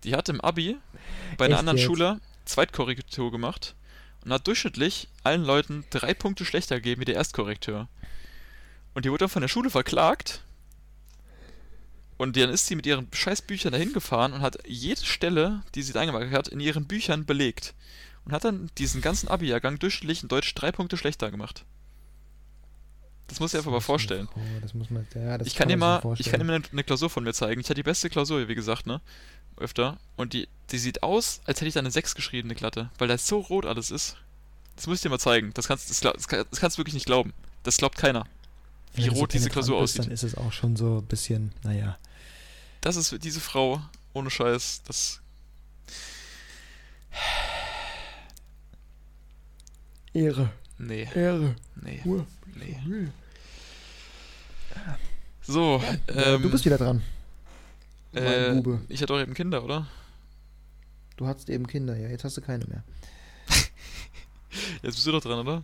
[0.03, 0.77] Die hat im Abi
[1.39, 1.87] bei einer Echt anderen jetzt?
[1.87, 3.77] Schule Zweitkorrektur gemacht
[4.25, 7.89] und hat durchschnittlich allen Leuten drei Punkte schlechter gegeben wie der Erstkorrekteur.
[8.95, 10.43] Und die wurde dann von der Schule verklagt.
[12.16, 15.83] Und dann ist sie mit ihren scheiß Büchern dahin gefahren und hat jede Stelle, die
[15.83, 17.75] sie da eingemarkert hat, in ihren Büchern belegt.
[18.25, 21.64] Und hat dann diesen ganzen Abi-Jahrgang durchschnittlich in Deutsch drei Punkte schlechter gemacht.
[23.27, 24.29] Das muss ich einfach mal vorstellen.
[24.35, 24.41] Oh,
[25.47, 27.61] Ich kann dir mal, ich kann dir mal eine, eine Klausur von mir zeigen.
[27.61, 29.01] Ich hatte die beste Klausur, wie gesagt, ne?
[29.57, 29.99] Öfter.
[30.17, 32.91] Und die, die sieht aus, als hätte ich da eine 6 geschrieben, eine glatte.
[32.99, 34.17] Weil da so rot alles ist.
[34.77, 35.53] Das muss ich dir mal zeigen.
[35.55, 37.33] Das kannst, das, das, kann- das kannst du wirklich nicht glauben.
[37.63, 38.27] Das glaubt keiner.
[38.95, 40.07] Wie so rot diese Klausur bist, aussieht.
[40.07, 41.99] Dann ist es auch schon so ein bisschen, naja.
[42.81, 43.81] Das ist diese Frau,
[44.13, 45.21] ohne Scheiß, das.
[50.13, 52.27] Ehre, Nee, Ehre, nee, Ruhe.
[52.57, 52.77] nee.
[55.43, 57.03] So, Ja, ähm, du bist wieder dran.
[58.15, 58.81] Äh, Bube.
[58.89, 59.87] ich hatte doch eben Kinder, oder?
[61.17, 62.83] Du hattest eben Kinder, ja, jetzt hast du keine mehr.
[64.83, 65.62] Jetzt bist du doch dran, oder?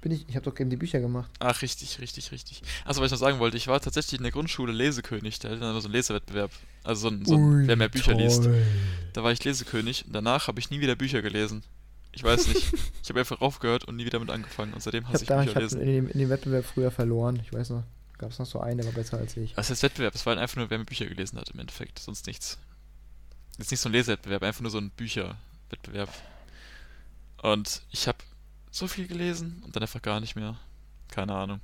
[0.00, 1.28] Bin ich, ich habe doch eben die Bücher gemacht.
[1.40, 2.62] Ach, richtig, richtig, richtig.
[2.84, 5.58] Achso, was ich noch sagen wollte, ich war tatsächlich in der Grundschule Lesekönig, da hatte
[5.58, 6.52] dann immer so einen Lesewettbewerb.
[6.84, 8.44] Also so ein, so ein wer mehr Bücher liest.
[8.44, 8.62] toll.
[9.12, 11.64] Da war ich Lesekönig und danach habe ich nie wieder Bücher gelesen.
[12.12, 12.72] Ich weiß nicht.
[13.02, 15.28] ich habe einfach aufgehört und nie wieder mit angefangen und seitdem Ich hasse habe ich,
[15.28, 15.80] da, ich Bücher hab lesen.
[15.80, 17.40] in dem, in dem Wettbewerb früher verloren.
[17.44, 17.82] Ich weiß noch,
[18.18, 19.56] gab es noch so einen, der war besser als ich.
[19.56, 20.14] Was heißt Wettbewerb?
[20.14, 22.58] Es war halt einfach nur, wer mehr Bücher gelesen hat im Endeffekt, sonst nichts.
[23.58, 26.10] Jetzt nicht so ein Lesewettbewerb, einfach nur so ein Bücherwettbewerb.
[27.42, 28.18] Und ich habe
[28.70, 30.56] so viel gelesen und dann einfach gar nicht mehr.
[31.08, 31.60] Keine Ahnung.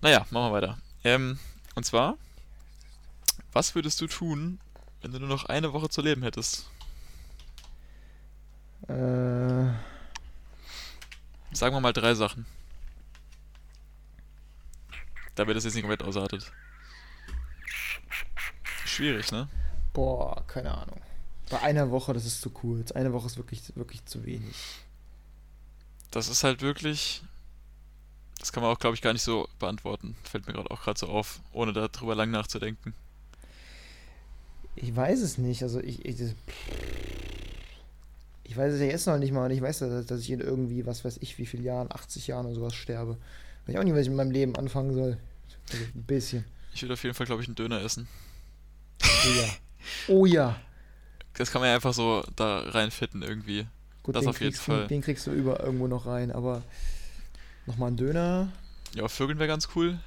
[0.00, 0.78] Naja, machen wir weiter.
[1.04, 1.38] Ähm,
[1.74, 2.16] und zwar,
[3.52, 4.60] was würdest du tun,
[5.00, 6.68] wenn du nur noch eine Woche zu leben hättest?
[8.88, 9.72] Äh,
[11.52, 12.46] Sagen wir mal drei Sachen.
[15.38, 16.52] Damit das jetzt nicht komplett ausartet.
[18.84, 19.48] Schwierig, ne?
[19.98, 21.00] boah, keine Ahnung.
[21.50, 22.92] Bei einer Woche, das ist zu kurz.
[22.92, 24.56] Eine Woche ist wirklich, wirklich zu wenig.
[26.12, 27.22] Das ist halt wirklich.
[28.38, 30.14] Das kann man auch, glaube ich, gar nicht so beantworten.
[30.22, 32.94] Fällt mir gerade auch gerade so auf, ohne darüber lang nachzudenken.
[34.76, 35.64] Ich weiß es nicht.
[35.64, 36.20] Also ich, ich,
[38.44, 39.46] ich weiß es ja jetzt noch nicht mal.
[39.46, 42.28] Und ich weiß, dass, dass ich in irgendwie, was weiß ich, wie viele Jahren, 80
[42.28, 43.18] Jahren oder sowas sterbe.
[43.68, 45.18] Weiß ich auch nicht, was ich mit meinem Leben anfangen soll.
[45.70, 46.46] Also ein bisschen.
[46.72, 48.08] Ich würde auf jeden Fall, glaube ich, einen Döner essen.
[49.02, 49.48] Oh ja.
[50.08, 50.60] Oh ja.
[51.34, 53.66] Das kann man ja einfach so da reinfitten irgendwie.
[54.02, 54.82] Gut, Das den, auf jeden kriegst Fall.
[54.84, 56.32] Du, den kriegst du über irgendwo noch rein.
[56.32, 56.62] Aber
[57.66, 58.50] nochmal ein Döner.
[58.94, 59.98] Ja, Vögeln wäre ganz cool.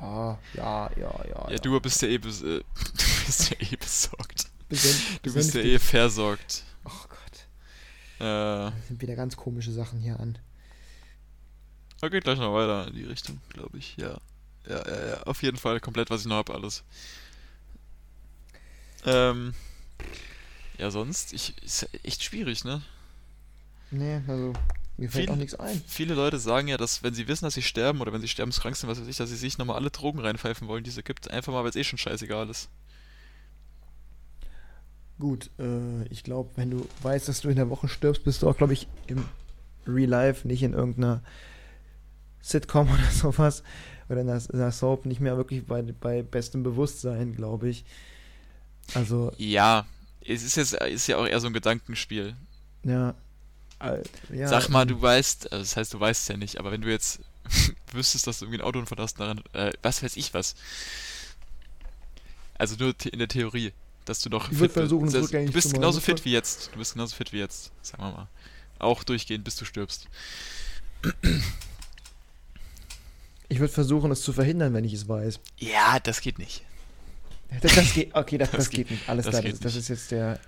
[0.00, 1.50] Ja, ja, ja, ja.
[1.52, 2.62] Ja, du bist ja eh, bes äh,
[3.26, 4.50] bist ja eh besorgt.
[4.68, 6.64] Besän Du bist ja eh versorgt.
[6.84, 7.46] Oh Gott.
[8.18, 10.36] Äh, Da sind wieder ganz komische Sachen hier an.
[12.02, 13.96] Okay, gleich noch weiter in die Richtung, glaube ich.
[13.96, 14.18] Ja.
[14.68, 15.22] Ja, ja, ja.
[15.22, 16.82] Auf jeden Fall komplett, was ich noch habe, alles.
[19.04, 19.54] Ähm.
[20.78, 22.82] Ja, sonst, ich, ist ja echt schwierig, ne?
[23.90, 24.52] Nee, also
[24.98, 25.82] mir fällt Viel- auch nichts ein.
[25.86, 28.76] Viele Leute sagen ja, dass wenn sie wissen, dass sie sterben oder wenn sie sterbenskrank
[28.76, 31.30] sind, was weiß ich, dass sie sich nochmal alle Drogen reinpfeifen wollen, die es gibt.
[31.30, 32.68] Einfach mal, weil es eh schon scheißegal ist.
[35.18, 38.50] Gut, äh, ich glaube, wenn du weißt, dass du in der Woche stirbst, bist du
[38.50, 39.24] auch, glaube ich, im
[39.86, 41.22] Real Life, nicht in irgendeiner
[42.46, 43.62] Sitcom oder sowas.
[44.08, 47.84] Oder in einer Soap, nicht mehr wirklich bei, bei bestem Bewusstsein, glaube ich.
[48.94, 49.84] Also, Ja,
[50.20, 52.36] es ist jetzt ist ja auch eher so ein Gedankenspiel.
[52.84, 53.14] ja.
[53.78, 56.72] Äh, ja Sag mal, du weißt, also das heißt, du weißt es ja nicht, aber
[56.72, 57.20] wenn du jetzt
[57.92, 60.54] wüsstest, dass du irgendwie ein Autounfall hast, daran, äh, was weiß ich was.
[62.56, 63.72] Also nur in der Theorie,
[64.06, 64.90] dass du noch Ich fit bist.
[64.92, 66.70] Das- Du bist genauso fit wie jetzt.
[66.72, 68.28] Du bist genauso fit wie jetzt, sagen wir mal.
[68.78, 70.06] Auch durchgehend, bis du stirbst.
[73.48, 75.40] Ich würde versuchen, es zu verhindern, wenn ich es weiß.
[75.58, 76.62] Ja, das geht nicht.
[77.62, 79.08] Das, das geht, okay, das, Das das, geht- geht nicht.
[79.08, 80.40] Alles klar, das, das ist jetzt der.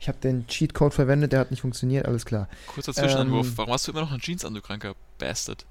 [0.00, 2.48] Ich habe den Cheatcode verwendet, der hat nicht funktioniert, alles klar.
[2.68, 3.48] Kurzer Zwischenanwurf.
[3.48, 3.52] Ähm.
[3.58, 5.66] Warum hast du immer noch eine Jeans an, du kranker Bastard?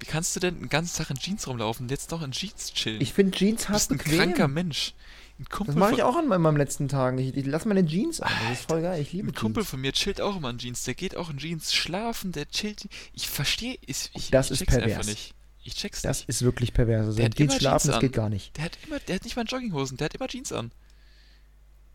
[0.00, 2.72] Wie kannst du denn den ganzen Tag in Jeans rumlaufen und jetzt noch in Jeans
[2.72, 3.00] chillen?
[3.00, 4.16] Ich finde Jeans du bist hart ein bequem.
[4.18, 4.94] kranker Mensch.
[5.38, 7.18] Ein Kumpel, Das mache ich auch an meinen letzten Tagen.
[7.18, 8.32] Ich, ich lasse meine Jeans an.
[8.48, 9.00] Das ist voll geil.
[9.00, 9.70] Ich liebe ein Kumpel Jeans.
[9.70, 10.82] von mir chillt auch immer in Jeans.
[10.84, 12.88] Der geht auch in Jeans schlafen, der chillt.
[13.12, 15.06] Ich verstehe, ich, ich, Das ich ist check's einfach pervers.
[15.06, 15.34] nicht.
[15.64, 16.28] Ich check's Das nicht.
[16.28, 17.06] ist wirklich pervers.
[17.06, 18.56] Also Der hat Jeans immer schlafen, das geht gar nicht.
[18.56, 20.72] Der hat immer, der hat nicht mal Jogginghosen, der hat immer Jeans an.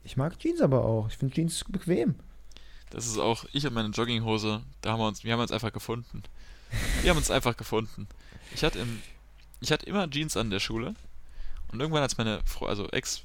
[0.04, 1.10] Ich mag Jeans aber auch.
[1.10, 2.16] Ich finde Jeans bequem.
[2.90, 4.62] Das ist auch ich und meine Jogginghose.
[4.82, 6.24] Da haben wir uns, wir haben uns einfach gefunden.
[7.02, 8.08] Wir haben uns einfach gefunden.
[8.54, 9.02] Ich hatte im,
[9.60, 10.96] ich hatte immer Jeans an der Schule
[11.72, 13.24] und irgendwann als meine Frau, also Ex,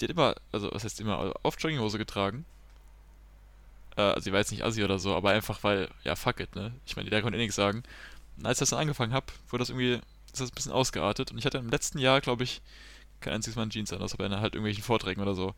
[0.00, 2.44] die hat immer, also was heißt immer, also oft Jogginghose getragen.
[3.96, 6.56] Äh, also sie war jetzt nicht assi oder so, aber einfach weil, ja fuck it,
[6.56, 6.72] ne?
[6.86, 7.84] Ich meine, der konnte eh nichts sagen.
[8.42, 9.94] Als ich das dann angefangen habe, wurde das irgendwie,
[10.32, 12.60] ist das ein bisschen ausgeartet und ich hatte im letzten Jahr, glaube ich,
[13.20, 15.54] kein einziges Mal Jeans an, außer bei halt irgendwelchen Vorträgen oder so.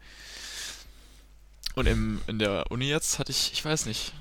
[1.74, 4.14] Und im, in der Uni jetzt hatte ich, ich weiß nicht,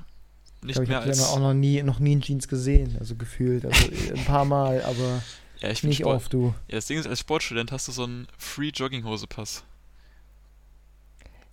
[0.62, 1.22] Ich nicht ich mehr habe als.
[1.24, 2.98] auch noch nie, noch nie in Jeans gesehen.
[3.00, 3.66] Also gefühlt.
[3.66, 5.22] Also ein paar Mal, aber
[5.60, 6.54] ja, ich bin nicht Sport, oft, du.
[6.68, 9.64] Ja, das Ding ist, als Sportstudent hast du so einen Free Jogginghose-Pass.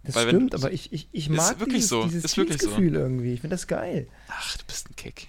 [0.04, 2.60] Das Weil wenn- stimmt, aber ich, ich, ich mag wirklich dieses, so, dieses ist wirklich
[2.60, 2.70] so.
[2.76, 3.34] Irgendwie.
[3.34, 4.08] Ich finde das geil.
[4.28, 5.28] Ach, du bist ein Kick.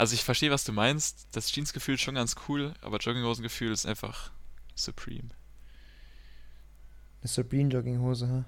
[0.00, 1.26] Also ich verstehe, was du meinst.
[1.32, 4.30] Das Jeans-Gefühl ist schon ganz cool, aber Jogginghosen-Gefühl ist einfach
[4.74, 5.28] supreme.
[7.20, 8.44] Eine Supreme-Jogginghose, ha?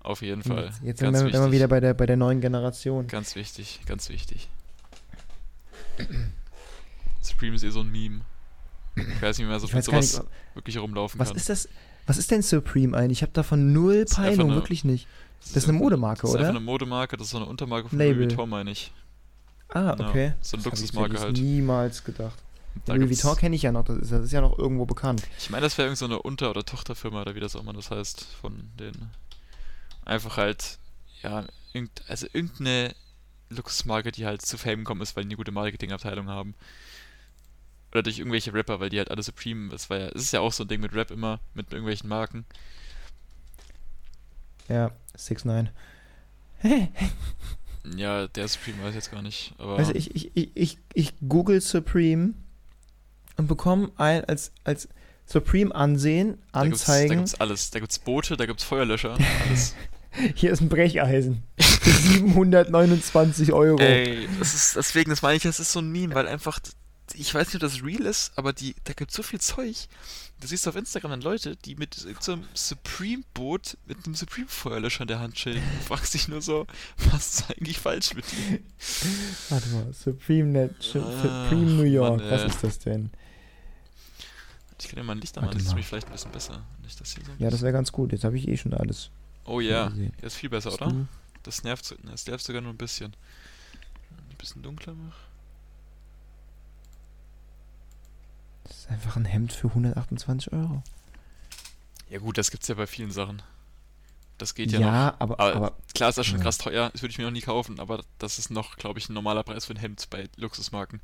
[0.00, 0.64] Auf jeden Fall.
[0.64, 3.08] Jetzt, jetzt ganz sind wir, wir wieder bei der, bei der neuen Generation.
[3.08, 4.48] Ganz wichtig, ganz wichtig.
[7.20, 8.22] Supreme ist eh so ein Meme.
[8.96, 10.24] Ich weiß nicht mehr, so Ich mit sowas nicht,
[10.54, 11.36] wirklich herumlaufen was kann.
[11.36, 11.68] ist das?
[12.06, 13.18] Was ist denn Supreme eigentlich?
[13.18, 15.06] Ich habe davon null Das ist Peilung, eine- wirklich nicht.
[15.40, 16.56] Das ist eine Modemarke, Das ist einfach oder?
[16.56, 18.16] eine Modemarke, das ist so eine Untermarke von Label.
[18.22, 18.92] Louis Vuitton, meine ich.
[19.70, 20.32] Ah, Ja, okay.
[20.40, 21.36] so eine Das hab ich Luxusmarke halt.
[21.38, 22.38] niemals gedacht.
[22.84, 25.22] Da Louis Vuitton kenne ich ja noch, das ist, das ist ja noch irgendwo bekannt.
[25.38, 27.72] Ich meine, das wäre irgendeine so eine Unter- oder Tochterfirma oder wie das auch immer
[27.72, 29.10] das heißt von denen.
[30.04, 30.78] Einfach halt,
[31.22, 32.94] ja, irgend, also irgendeine
[33.48, 36.54] Luxusmarke, die halt zu Fame gekommen ist, weil die eine gute Marketingabteilung haben.
[37.92, 40.40] Oder durch irgendwelche Rapper, weil die halt alle Supreme, das war ja, es ist ja
[40.40, 42.44] auch so ein Ding mit Rap immer, mit irgendwelchen Marken.
[44.68, 45.70] Ja, 6 9
[47.94, 51.60] Ja, der Supreme weiß ich jetzt gar nicht, Also ich, ich, ich, ich, ich google
[51.60, 52.34] Supreme
[53.36, 54.88] und bekomme ein als, als
[55.26, 57.16] Supreme ansehen, da gibt's, da Anzeigen.
[57.18, 57.70] gibt's alles.
[57.70, 59.16] Da gibt's Boote, da gibt's Feuerlöscher,
[59.48, 59.74] alles.
[60.34, 61.42] Hier ist ein Brecheisen.
[61.58, 63.78] Für 729 Euro.
[63.80, 66.58] Ey, das ist, deswegen, das meine ich, das ist so ein Meme, weil einfach,
[67.14, 69.88] ich weiß nicht, ob das real ist, aber die, da gibt so viel Zeug.
[70.38, 75.08] Du siehst auf Instagram dann Leute, die mit so einem Supreme-Boot mit einem Supreme-Feuerlöscher in
[75.08, 75.62] der Hand chillen.
[75.78, 76.66] Du fragst dich nur so,
[77.10, 78.60] was ist eigentlich falsch mit dir?
[79.48, 82.20] Warte mal, Supreme Net, Ach, Supreme New York.
[82.20, 83.10] Mann, Was ist das denn?
[84.78, 86.62] Ich kann dir mal ein Licht anmachen, das ist mich vielleicht ein bisschen besser.
[86.82, 88.12] Nicht das hier so Ja, das wäre ganz gut.
[88.12, 89.10] Jetzt habe ich eh schon alles.
[89.46, 90.12] Oh ja, gesehen.
[90.20, 90.90] das ist viel besser, Hast oder?
[90.92, 91.06] du?
[91.44, 93.14] Das nervt, das nervt sogar nur ein bisschen.
[94.10, 95.16] Ein bisschen dunkler mach.
[98.68, 100.82] Das ist einfach ein Hemd für 128 Euro.
[102.10, 103.42] Ja gut, das gibt's ja bei vielen Sachen.
[104.38, 105.20] Das geht Ja, ja, noch.
[105.20, 106.42] aber, Aber- aber Klar ist das schon Ja.
[106.44, 109.08] krass teuer, das würde ich mir noch nie kaufen, aber das ist noch, glaube ich,
[109.08, 111.00] ein normaler Preis für ein Hemd bei Luxusmarken.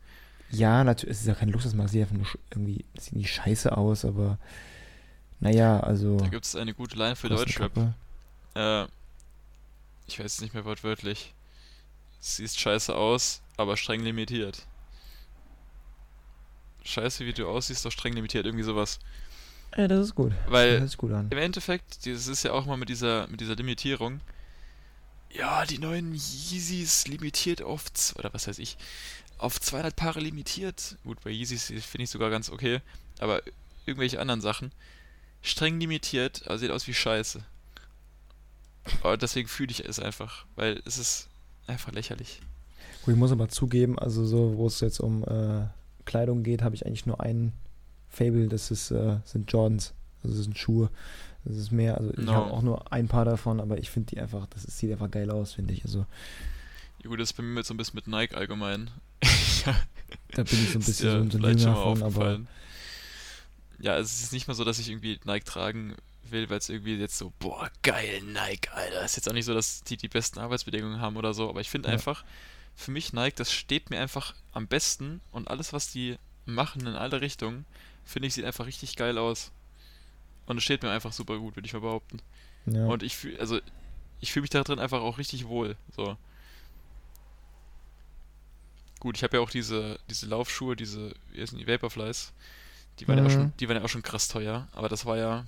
[0.51, 3.75] ja, natürlich, es ist ja kein Luxusmarkt, sieht einfach nur irgendwie, es sieht nicht scheiße
[3.77, 4.39] aus, aber
[5.41, 6.19] naja, also.
[6.19, 7.95] Da gibt es eine gute Line für Deutschrap.
[8.55, 8.85] Äh,
[10.07, 11.33] ich weiß es nicht mehr wortwörtlich.
[12.21, 14.67] Siehst scheiße aus, aber streng limitiert.
[16.85, 18.99] Scheiße, wie du aussiehst, doch streng limitiert, irgendwie sowas.
[19.76, 20.33] Ja, das ist gut.
[20.49, 21.28] Weil Das ist gut an.
[21.30, 24.20] im Endeffekt, das ist ja auch mal mit dieser, mit dieser Limitierung.
[25.30, 27.85] Ja, die neuen Yeezys limitiert auf,
[28.18, 28.76] oder was weiß ich,
[29.39, 30.97] auf 200 Paare limitiert.
[31.05, 32.80] Gut, bei Yeezys finde ich sogar ganz okay,
[33.18, 33.43] aber
[33.87, 34.72] irgendwelche anderen Sachen.
[35.41, 37.43] Streng limitiert, aber sieht aus wie Scheiße.
[39.03, 41.28] Aber deswegen fühle ich es einfach, weil es ist
[41.66, 42.41] einfach lächerlich.
[43.05, 45.66] Gut, ich muss aber zugeben, also so, wo es jetzt um äh,
[46.05, 47.53] Kleidung geht, habe ich eigentlich nur einen
[48.09, 49.94] Fable, das ist, äh, sind Jordans.
[50.22, 50.90] Also es sind Schuhe.
[51.44, 52.34] Das ist mehr, also ich No.
[52.34, 55.11] habe auch nur ein paar davon, aber ich finde die einfach, das ist- sieht einfach
[55.11, 55.84] geil aus, finde ich.
[55.84, 56.07] Also
[57.03, 58.90] Ja, gut, das ist bei mir jetzt so ein bisschen mit Nike allgemein.
[60.34, 62.48] da bin ich so ein bisschen dir so, ein Jünger von, aber aufgefallen.
[63.80, 65.94] Ja, es ist nicht mal so, dass ich irgendwie Nike tragen
[66.30, 69.05] will, weil es irgendwie jetzt so, boah, geil, Nike, Alter.
[69.05, 71.68] Ist jetzt auch nicht so, dass die die besten Arbeitsbedingungen haben oder so, aber ich
[71.70, 71.94] finde Ja.
[71.94, 72.24] einfach,
[72.75, 76.95] für mich Nike, das steht mir einfach am besten und alles, was die machen in
[76.95, 77.64] alle Richtungen,
[78.05, 79.53] finde ich, sieht einfach richtig geil aus.
[80.47, 82.20] Und es steht mir einfach super gut, würde ich mal behaupten.
[82.66, 82.87] ja.
[82.87, 83.61] Und ich fühle, also,
[84.20, 85.77] ich fühle mich da drin einfach auch richtig wohl.
[85.97, 86.16] So.
[89.01, 92.33] Gut, ich habe ja auch diese, diese Laufschuhe, diese, wie heißen die, Vaporflies.
[93.01, 93.31] Die waren, ja auch Mhm.
[93.31, 95.47] schon, die waren ja auch schon krass teuer, aber das war ja,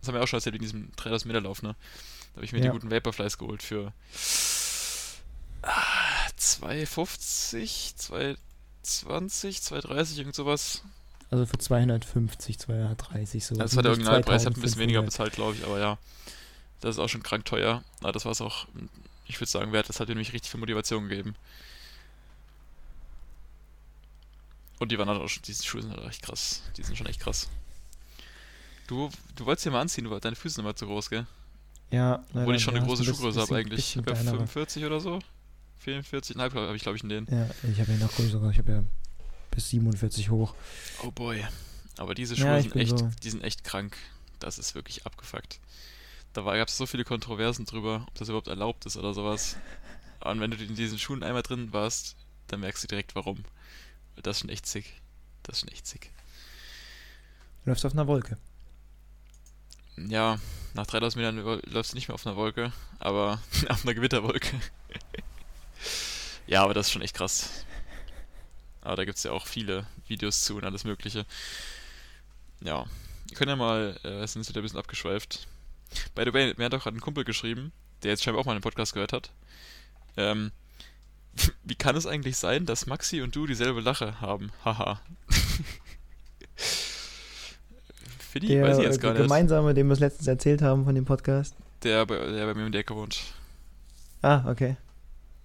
[0.00, 1.76] das haben wir auch schon erzählt in diesem 3000 Meter Lauf, ne?
[2.32, 2.64] Da habe ich mir Ja.
[2.64, 3.92] die guten Vaporflies geholt für
[6.42, 8.36] 2,50,
[8.84, 10.82] 2,20, 2,30, irgend sowas.
[11.30, 13.54] Also für 250, 230 so.
[13.54, 15.06] Also das war der Originalpreis, ich habe ein bisschen weniger 2500.
[15.06, 15.98] bezahlt, glaube ich, aber ja.
[16.80, 17.84] Das ist auch schon krank teuer.
[18.00, 18.66] Aber das war es auch,
[19.26, 19.88] ich würde sagen, wert.
[19.88, 21.36] Das hat mir nämlich richtig viel Motivation gegeben.
[24.80, 26.62] Und die waren halt auch schon, diese Schuhe sind halt echt krass.
[26.76, 27.48] Die sind schon echt krass.
[28.88, 31.24] Du, du wolltest dir mal anziehen, du, deine Füße sind immer zu groß, gell?
[31.92, 33.78] Ja, Obwohl ich schon eine ja, große ist ein Schuhgröße habe eigentlich.
[33.78, 34.36] Ich bisschen habe ja kleinere.
[34.46, 35.20] 45 oder so.
[35.84, 37.26] 44,5 habe ich, glaube ich, in denen.
[37.30, 38.84] Ja, ich habe ja noch größere, ich habe ja
[39.50, 40.54] bis 47 hoch.
[41.02, 41.44] Oh boy.
[41.98, 43.96] Aber diese Ja, Schuhe ich sind echt, so- die sind echt krank.
[44.38, 45.60] Das ist wirklich abgefuckt.
[46.32, 49.56] Da gab es so viele Kontroversen drüber, ob das überhaupt erlaubt ist oder sowas.
[50.20, 52.16] Und wenn du in diesen Schuhen einmal drin warst,
[52.46, 53.44] dann merkst du direkt warum.
[54.22, 54.86] Das ist schon echt sick.
[55.42, 56.10] Das ist schon echt sick.
[57.64, 58.38] Du läufst auf einer Wolke.
[59.96, 60.38] Ja,
[60.74, 64.58] nach 3000 Metern läufst du nicht mehr auf einer Wolke, aber auf einer Gewitterwolke.
[66.52, 67.64] Ja, aber das ist schon echt krass.
[68.82, 71.24] Aber da gibt es ja auch viele Videos zu und alles Mögliche.
[72.60, 72.84] Ja,
[73.26, 75.48] wir können ja mal, äh, sind jetzt wieder ein bisschen abgeschweift.
[76.14, 77.72] By the way, mir hat auch gerade ein Kumpel geschrieben,
[78.02, 79.30] der jetzt scheinbar auch mal einen Podcast gehört hat.
[80.18, 80.52] Ähm,
[81.64, 84.52] wie kann es eigentlich sein, dass Maxi und du dieselbe Lache haben?
[84.62, 85.00] Haha.
[88.18, 89.22] Für die Der weiß ich jetzt gar äh, nicht.
[89.22, 91.56] gemeinsame, den wir es letztens erzählt haben von dem Podcast.
[91.82, 93.22] Der der bei mir in der Ecke wohnt.
[94.20, 94.76] Ah, okay.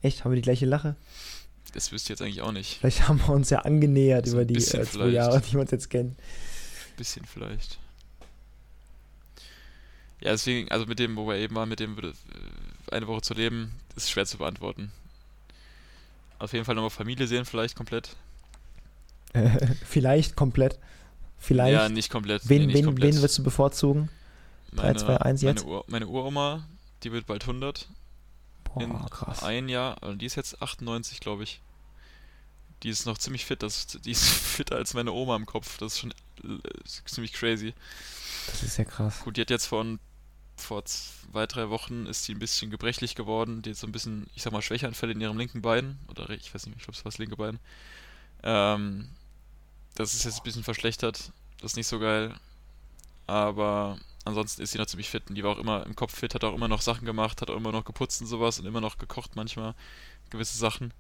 [0.02, 0.24] Echt?
[0.24, 0.96] Haben wir die gleiche Lache?
[1.74, 2.78] Das wüsste ich jetzt eigentlich auch nicht.
[2.80, 5.14] Vielleicht haben wir uns ja angenähert So über ein die äh, zwei vielleicht.
[5.14, 6.16] Jahre, die wir uns jetzt kennen.
[6.96, 7.78] Bisschen vielleicht.
[10.20, 12.12] Ja, deswegen, also mit dem, wo wir eben waren, mit dem äh,
[12.92, 14.92] eine Woche zu leben, ist schwer zu beantworten.
[16.40, 18.16] Auf jeden Fall nochmal Familie sehen, vielleicht komplett.
[19.34, 20.80] Äh, vielleicht komplett.
[21.38, 21.74] Vielleicht.
[21.74, 22.48] Ja, nicht komplett.
[22.50, 23.14] wen, nee, nicht wen, komplett.
[23.14, 24.10] wen würdest du bevorzugen?
[24.72, 25.66] meine, 3, 2, 1 jetzt?
[25.66, 26.68] Meine, Ur, meine Uroma,
[27.04, 27.88] die wird bald 100.
[28.80, 29.44] Boah, in krass.
[29.44, 31.62] ein Jahr, also die ist jetzt 98, glaube ich.
[32.84, 35.78] Die ist noch ziemlich fit, das, die ist fitter als meine Oma im Kopf.
[35.78, 36.12] Das ist schon
[36.44, 36.60] äh,
[37.06, 37.74] ziemlich crazy.
[38.48, 39.22] Das ist ja krass.
[39.22, 39.86] Gut, die hat jetzt vor,
[40.56, 43.62] vor zwei, drei Wochen ist sie ein bisschen gebrechlich geworden.
[43.62, 45.98] Die hat so ein bisschen, ich sag mal, Schwächeanfälle in ihrem linken Bein.
[46.08, 47.60] Oder ich weiß nicht, ich glaube, es war das linke Bein.
[48.44, 49.10] Ähm,
[49.96, 51.32] das ist jetzt ein bisschen verschlechtert.
[51.60, 52.36] Das ist nicht so geil.
[53.26, 53.98] Aber
[54.28, 55.24] ansonsten ist sie noch ziemlich fit.
[55.30, 57.50] Und die war auch immer im Kopf fit, hat auch immer noch Sachen gemacht, hat
[57.50, 59.74] auch immer noch geputzt und sowas und immer noch gekocht manchmal.
[60.30, 60.94] Gewisse Sachen.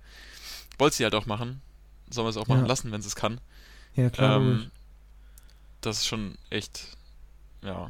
[0.78, 1.62] Wollte sie halt auch machen.
[2.10, 2.68] Soll man es auch machen Ja.
[2.68, 3.40] lassen, wenn sie es kann.
[3.96, 4.38] Ja, klar.
[4.38, 4.72] Ähm,
[5.82, 6.98] das ist schon echt,
[7.62, 7.90] ja,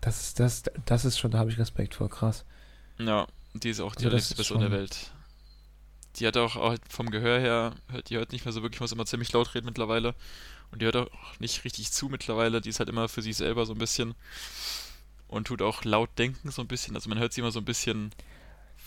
[0.00, 2.44] Das ist, das, das ist schon, da habe ich Respekt vor, krass.
[2.98, 5.10] Ja, die ist auch die Also ist Person der Welt.
[6.16, 8.92] Die hat auch, auch vom Gehör her, hört, die hört nicht mehr so wirklich, muss
[8.92, 10.14] immer ziemlich laut reden mittlerweile.
[10.74, 11.08] Und die hört auch
[11.38, 12.60] nicht richtig zu mittlerweile.
[12.60, 14.16] Die ist halt immer für sich selber so ein bisschen.
[15.28, 16.96] Und tut auch laut denken so ein bisschen.
[16.96, 18.10] Also man hört sie immer so ein bisschen.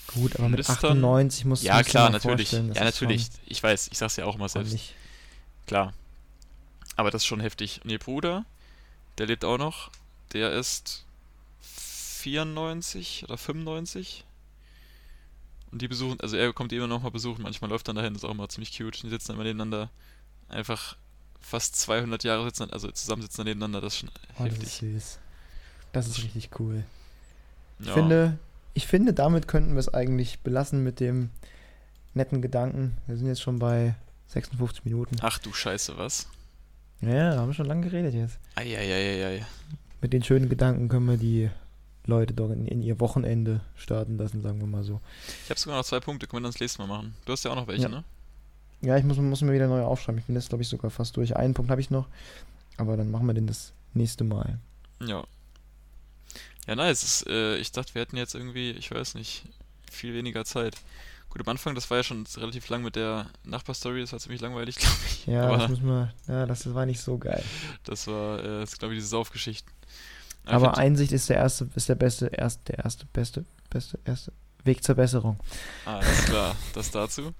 [0.08, 0.98] Gut, aber mit Flüstern.
[0.98, 2.50] 98 muss ja, musst du klar, mal natürlich.
[2.50, 3.28] vorstellen, Ja, natürlich.
[3.46, 4.72] Ich weiß, ich sag's ja auch immer selbst.
[4.72, 4.94] ordentlich.
[5.66, 5.94] Klar.
[6.96, 7.80] Aber das ist schon heftig.
[7.82, 8.44] Und ihr Bruder,
[9.16, 9.90] der lebt auch noch.
[10.34, 11.06] Der ist
[11.62, 14.26] 94 oder 95.
[15.72, 17.40] Und die besuchen, also er kommt immer noch mal besuchen.
[17.40, 19.02] Manchmal läuft dann dahin, das ist auch immer ziemlich cute.
[19.02, 19.88] Die sitzen dann immer nebeneinander.
[20.50, 20.98] Einfach
[21.40, 23.80] fast 200 Jahre sitzen, also zusammen sitzen dann nebeneinander.
[23.80, 24.92] Das ist schon Oh, das ist heftig.
[24.94, 25.18] süß.
[25.92, 26.84] Das ist richtig cool.
[27.80, 27.94] Ich Ja.
[27.94, 28.38] finde,
[28.74, 31.30] ich finde, damit könnten wir es eigentlich belassen mit dem
[32.14, 32.96] netten Gedanken.
[33.06, 33.94] Wir sind jetzt schon bei
[34.26, 35.16] 56 Minuten.
[35.22, 36.28] Ach du Scheiße, was?
[37.00, 38.38] Ja, haben wir schon lange geredet jetzt.
[38.56, 39.46] Eieieiei.
[40.00, 41.50] Mit den schönen Gedanken können wir die
[42.06, 45.00] Leute doch in, in ihr Wochenende starten lassen, sagen wir mal so.
[45.44, 47.14] Ich habe sogar noch zwei Punkte, können wir dann das nächste Mal machen.
[47.24, 47.88] Du hast ja auch noch welche, Ja.
[47.88, 48.04] ne?
[48.80, 50.18] Ja, ich muss, muss mir wieder neu aufschreiben.
[50.20, 51.36] Ich bin jetzt, glaube ich, sogar fast durch.
[51.36, 52.06] Einen Punkt habe ich noch.
[52.76, 54.58] Aber dann machen wir den das nächste Mal.
[55.04, 55.24] Ja.
[56.66, 57.02] Ja, nice.
[57.02, 59.44] Es, äh, ich dachte, wir hätten jetzt irgendwie, ich weiß nicht,
[59.90, 60.76] viel weniger Zeit.
[61.30, 64.40] Gut, am Anfang, das war ja schon relativ lang mit der Nachbarstory, das war ziemlich
[64.40, 65.26] langweilig, glaube ich.
[65.26, 67.42] Ja, aber das müssen wir, ja, das war nicht so geil.
[67.84, 69.70] das war, äh, das glaube ich, diese Saufgeschichten.
[70.44, 73.98] ich Aber find- Einsicht ist der erste, ist der beste, erst, der erste, beste, beste,
[74.06, 74.32] erste
[74.64, 75.38] Weg zur Besserung.
[75.84, 77.34] Ah, alles klar, das dazu.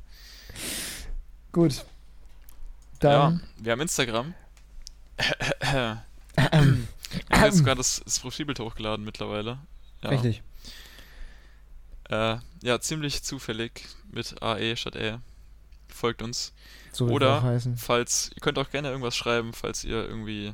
[1.53, 1.84] Gut.
[3.01, 4.34] Dann, Ja, wir haben Instagram.
[5.61, 6.03] wir
[6.51, 6.86] haben
[7.44, 9.59] jetzt sogar das, das Profilbild hochgeladen mittlerweile.
[10.03, 10.11] Ja.
[10.11, 10.42] richtig.
[12.11, 15.18] Äh, ja, ziemlich zufällig mit AE statt Ä.
[15.88, 16.53] Folgt uns.
[16.92, 17.61] So Oder.
[17.76, 20.53] Falls, ihr könnt auch gerne irgendwas schreiben, falls ihr irgendwie.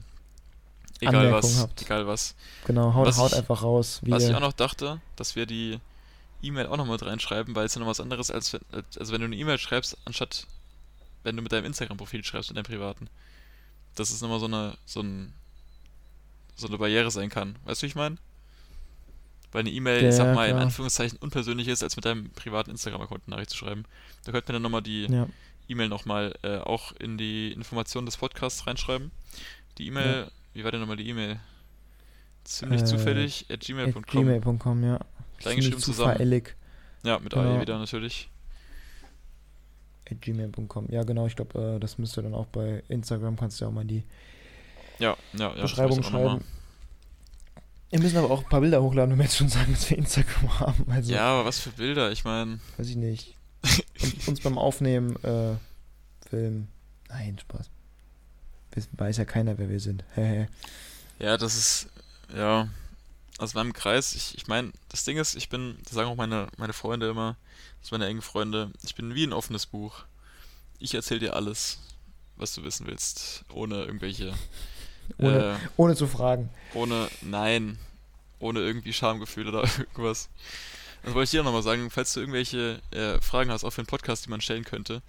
[1.00, 1.82] Egal was, habt.
[1.82, 2.34] egal was.
[2.66, 4.00] Genau, haut, Was haut ich- einfach raus.
[4.06, 5.78] Was ich auch noch dachte, dass wir die
[6.42, 9.12] E-Mail auch noch mit reinschreiben, weil es ja noch was anderes als wenn, als- also
[9.12, 10.46] wenn du eine E-Mail schreibst, anstatt
[11.24, 13.08] wenn du mit deinem Instagram-Profil schreibst, mit deinem privaten.
[13.96, 15.32] Dass es nochmal so eine, so ein,
[16.56, 17.56] so eine Barriere sein kann.
[17.64, 18.16] Weißt du, wie ich meine?
[19.52, 20.62] Weil eine E-Mail, Ja, ich sag mal, in klar.
[20.62, 23.84] Anführungszeichen unpersönlich ist, als mit deinem privaten Instagram-Account eine Nachricht zu schreiben.
[24.24, 25.28] Da könnte man dann nochmal die ja.
[25.68, 29.10] E-Mail nochmal äh, auch in die Informationen des Podcasts reinschreiben.
[29.78, 31.38] Die E-Mail, wie war denn nochmal die E-Mail?
[32.44, 34.02] Ziemlich Äh, zufällig at gmail.com.
[34.02, 35.00] gmail.com, ja.
[35.38, 36.42] Kleingeschrieben zusammen.
[37.04, 37.54] Ja, mit Genau.
[37.56, 38.28] AE wieder natürlich.
[40.10, 40.86] At gmail.com.
[40.90, 43.74] Ja, genau, ich glaube, äh, das müsste dann auch bei Instagram, kannst du ja auch
[43.74, 44.02] mal die
[44.98, 45.62] Ja, ja, ja.
[45.62, 46.44] Beschreibung schreiben.
[47.90, 49.96] Wir müssen aber auch ein paar Bilder hochladen, wenn wir jetzt schon sagen, dass wir
[49.98, 50.84] Instagram haben.
[50.90, 52.10] Also, Ja, aber was für Bilder?
[52.10, 53.34] Ich meine, weiß ich nicht.
[54.02, 55.54] Und uns beim Aufnehmen, äh,
[56.28, 56.68] Film.
[57.08, 57.70] Nein, Spaß.
[58.96, 60.04] Weiß- ja keiner, wer wir sind.
[61.20, 61.88] Ja, das ist,
[62.36, 62.68] ja,
[63.38, 66.48] aus meinem Kreis, ich, ich meine, das Ding ist, ich bin, das sagen auch meine,
[66.56, 67.36] meine Freunde immer,
[67.80, 70.04] das sind meine engen Freunde, ich bin wie ein offenes Buch.
[70.78, 71.78] Ich erzähle dir alles,
[72.36, 74.34] was du wissen willst, ohne irgendwelche,
[75.18, 76.50] ohne, äh, ohne zu fragen.
[76.74, 77.78] ohne, nein,
[78.38, 80.28] ohne irgendwie Schamgefühl oder irgendwas.
[81.02, 83.86] Das wollte ich dir nochmal sagen, falls du irgendwelche äh, Fragen hast, auch für einen
[83.86, 85.02] Podcast, die man stellen könnte,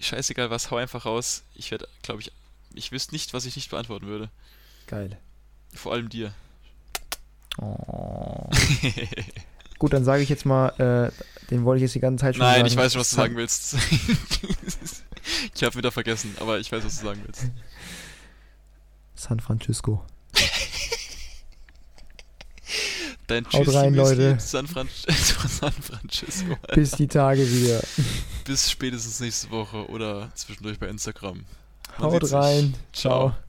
[0.00, 1.42] scheißegal was, hau einfach raus.
[1.54, 2.32] Ich werde, glaube ich,
[2.74, 4.30] ich wüsste nicht, was ich nicht beantworten würde.
[4.86, 5.16] Geil.
[5.74, 6.34] Vor allem dir.
[7.58, 8.48] Oh.
[9.78, 11.10] Gut, dann sage ich jetzt mal, äh,
[11.50, 12.66] den wollte ich jetzt die ganze Zeit schon Nein, sagen.
[12.66, 13.76] ich weiß schon, was du sagen willst.
[15.54, 17.46] ich habe wieder vergessen, aber ich weiß, was du sagen willst.
[19.14, 20.04] San Francisco.
[23.26, 24.40] Dein Haut rein, Tschüssi-Müsli Leute.
[24.40, 26.56] San, Fran San Francisco.
[26.74, 27.82] Bis die Tage wieder.
[28.44, 31.44] Bis spätestens nächste Woche oder zwischendurch bei Instagram.
[31.98, 32.74] Man Haut rein.
[32.92, 33.30] Ciao.
[33.30, 33.45] Ciao.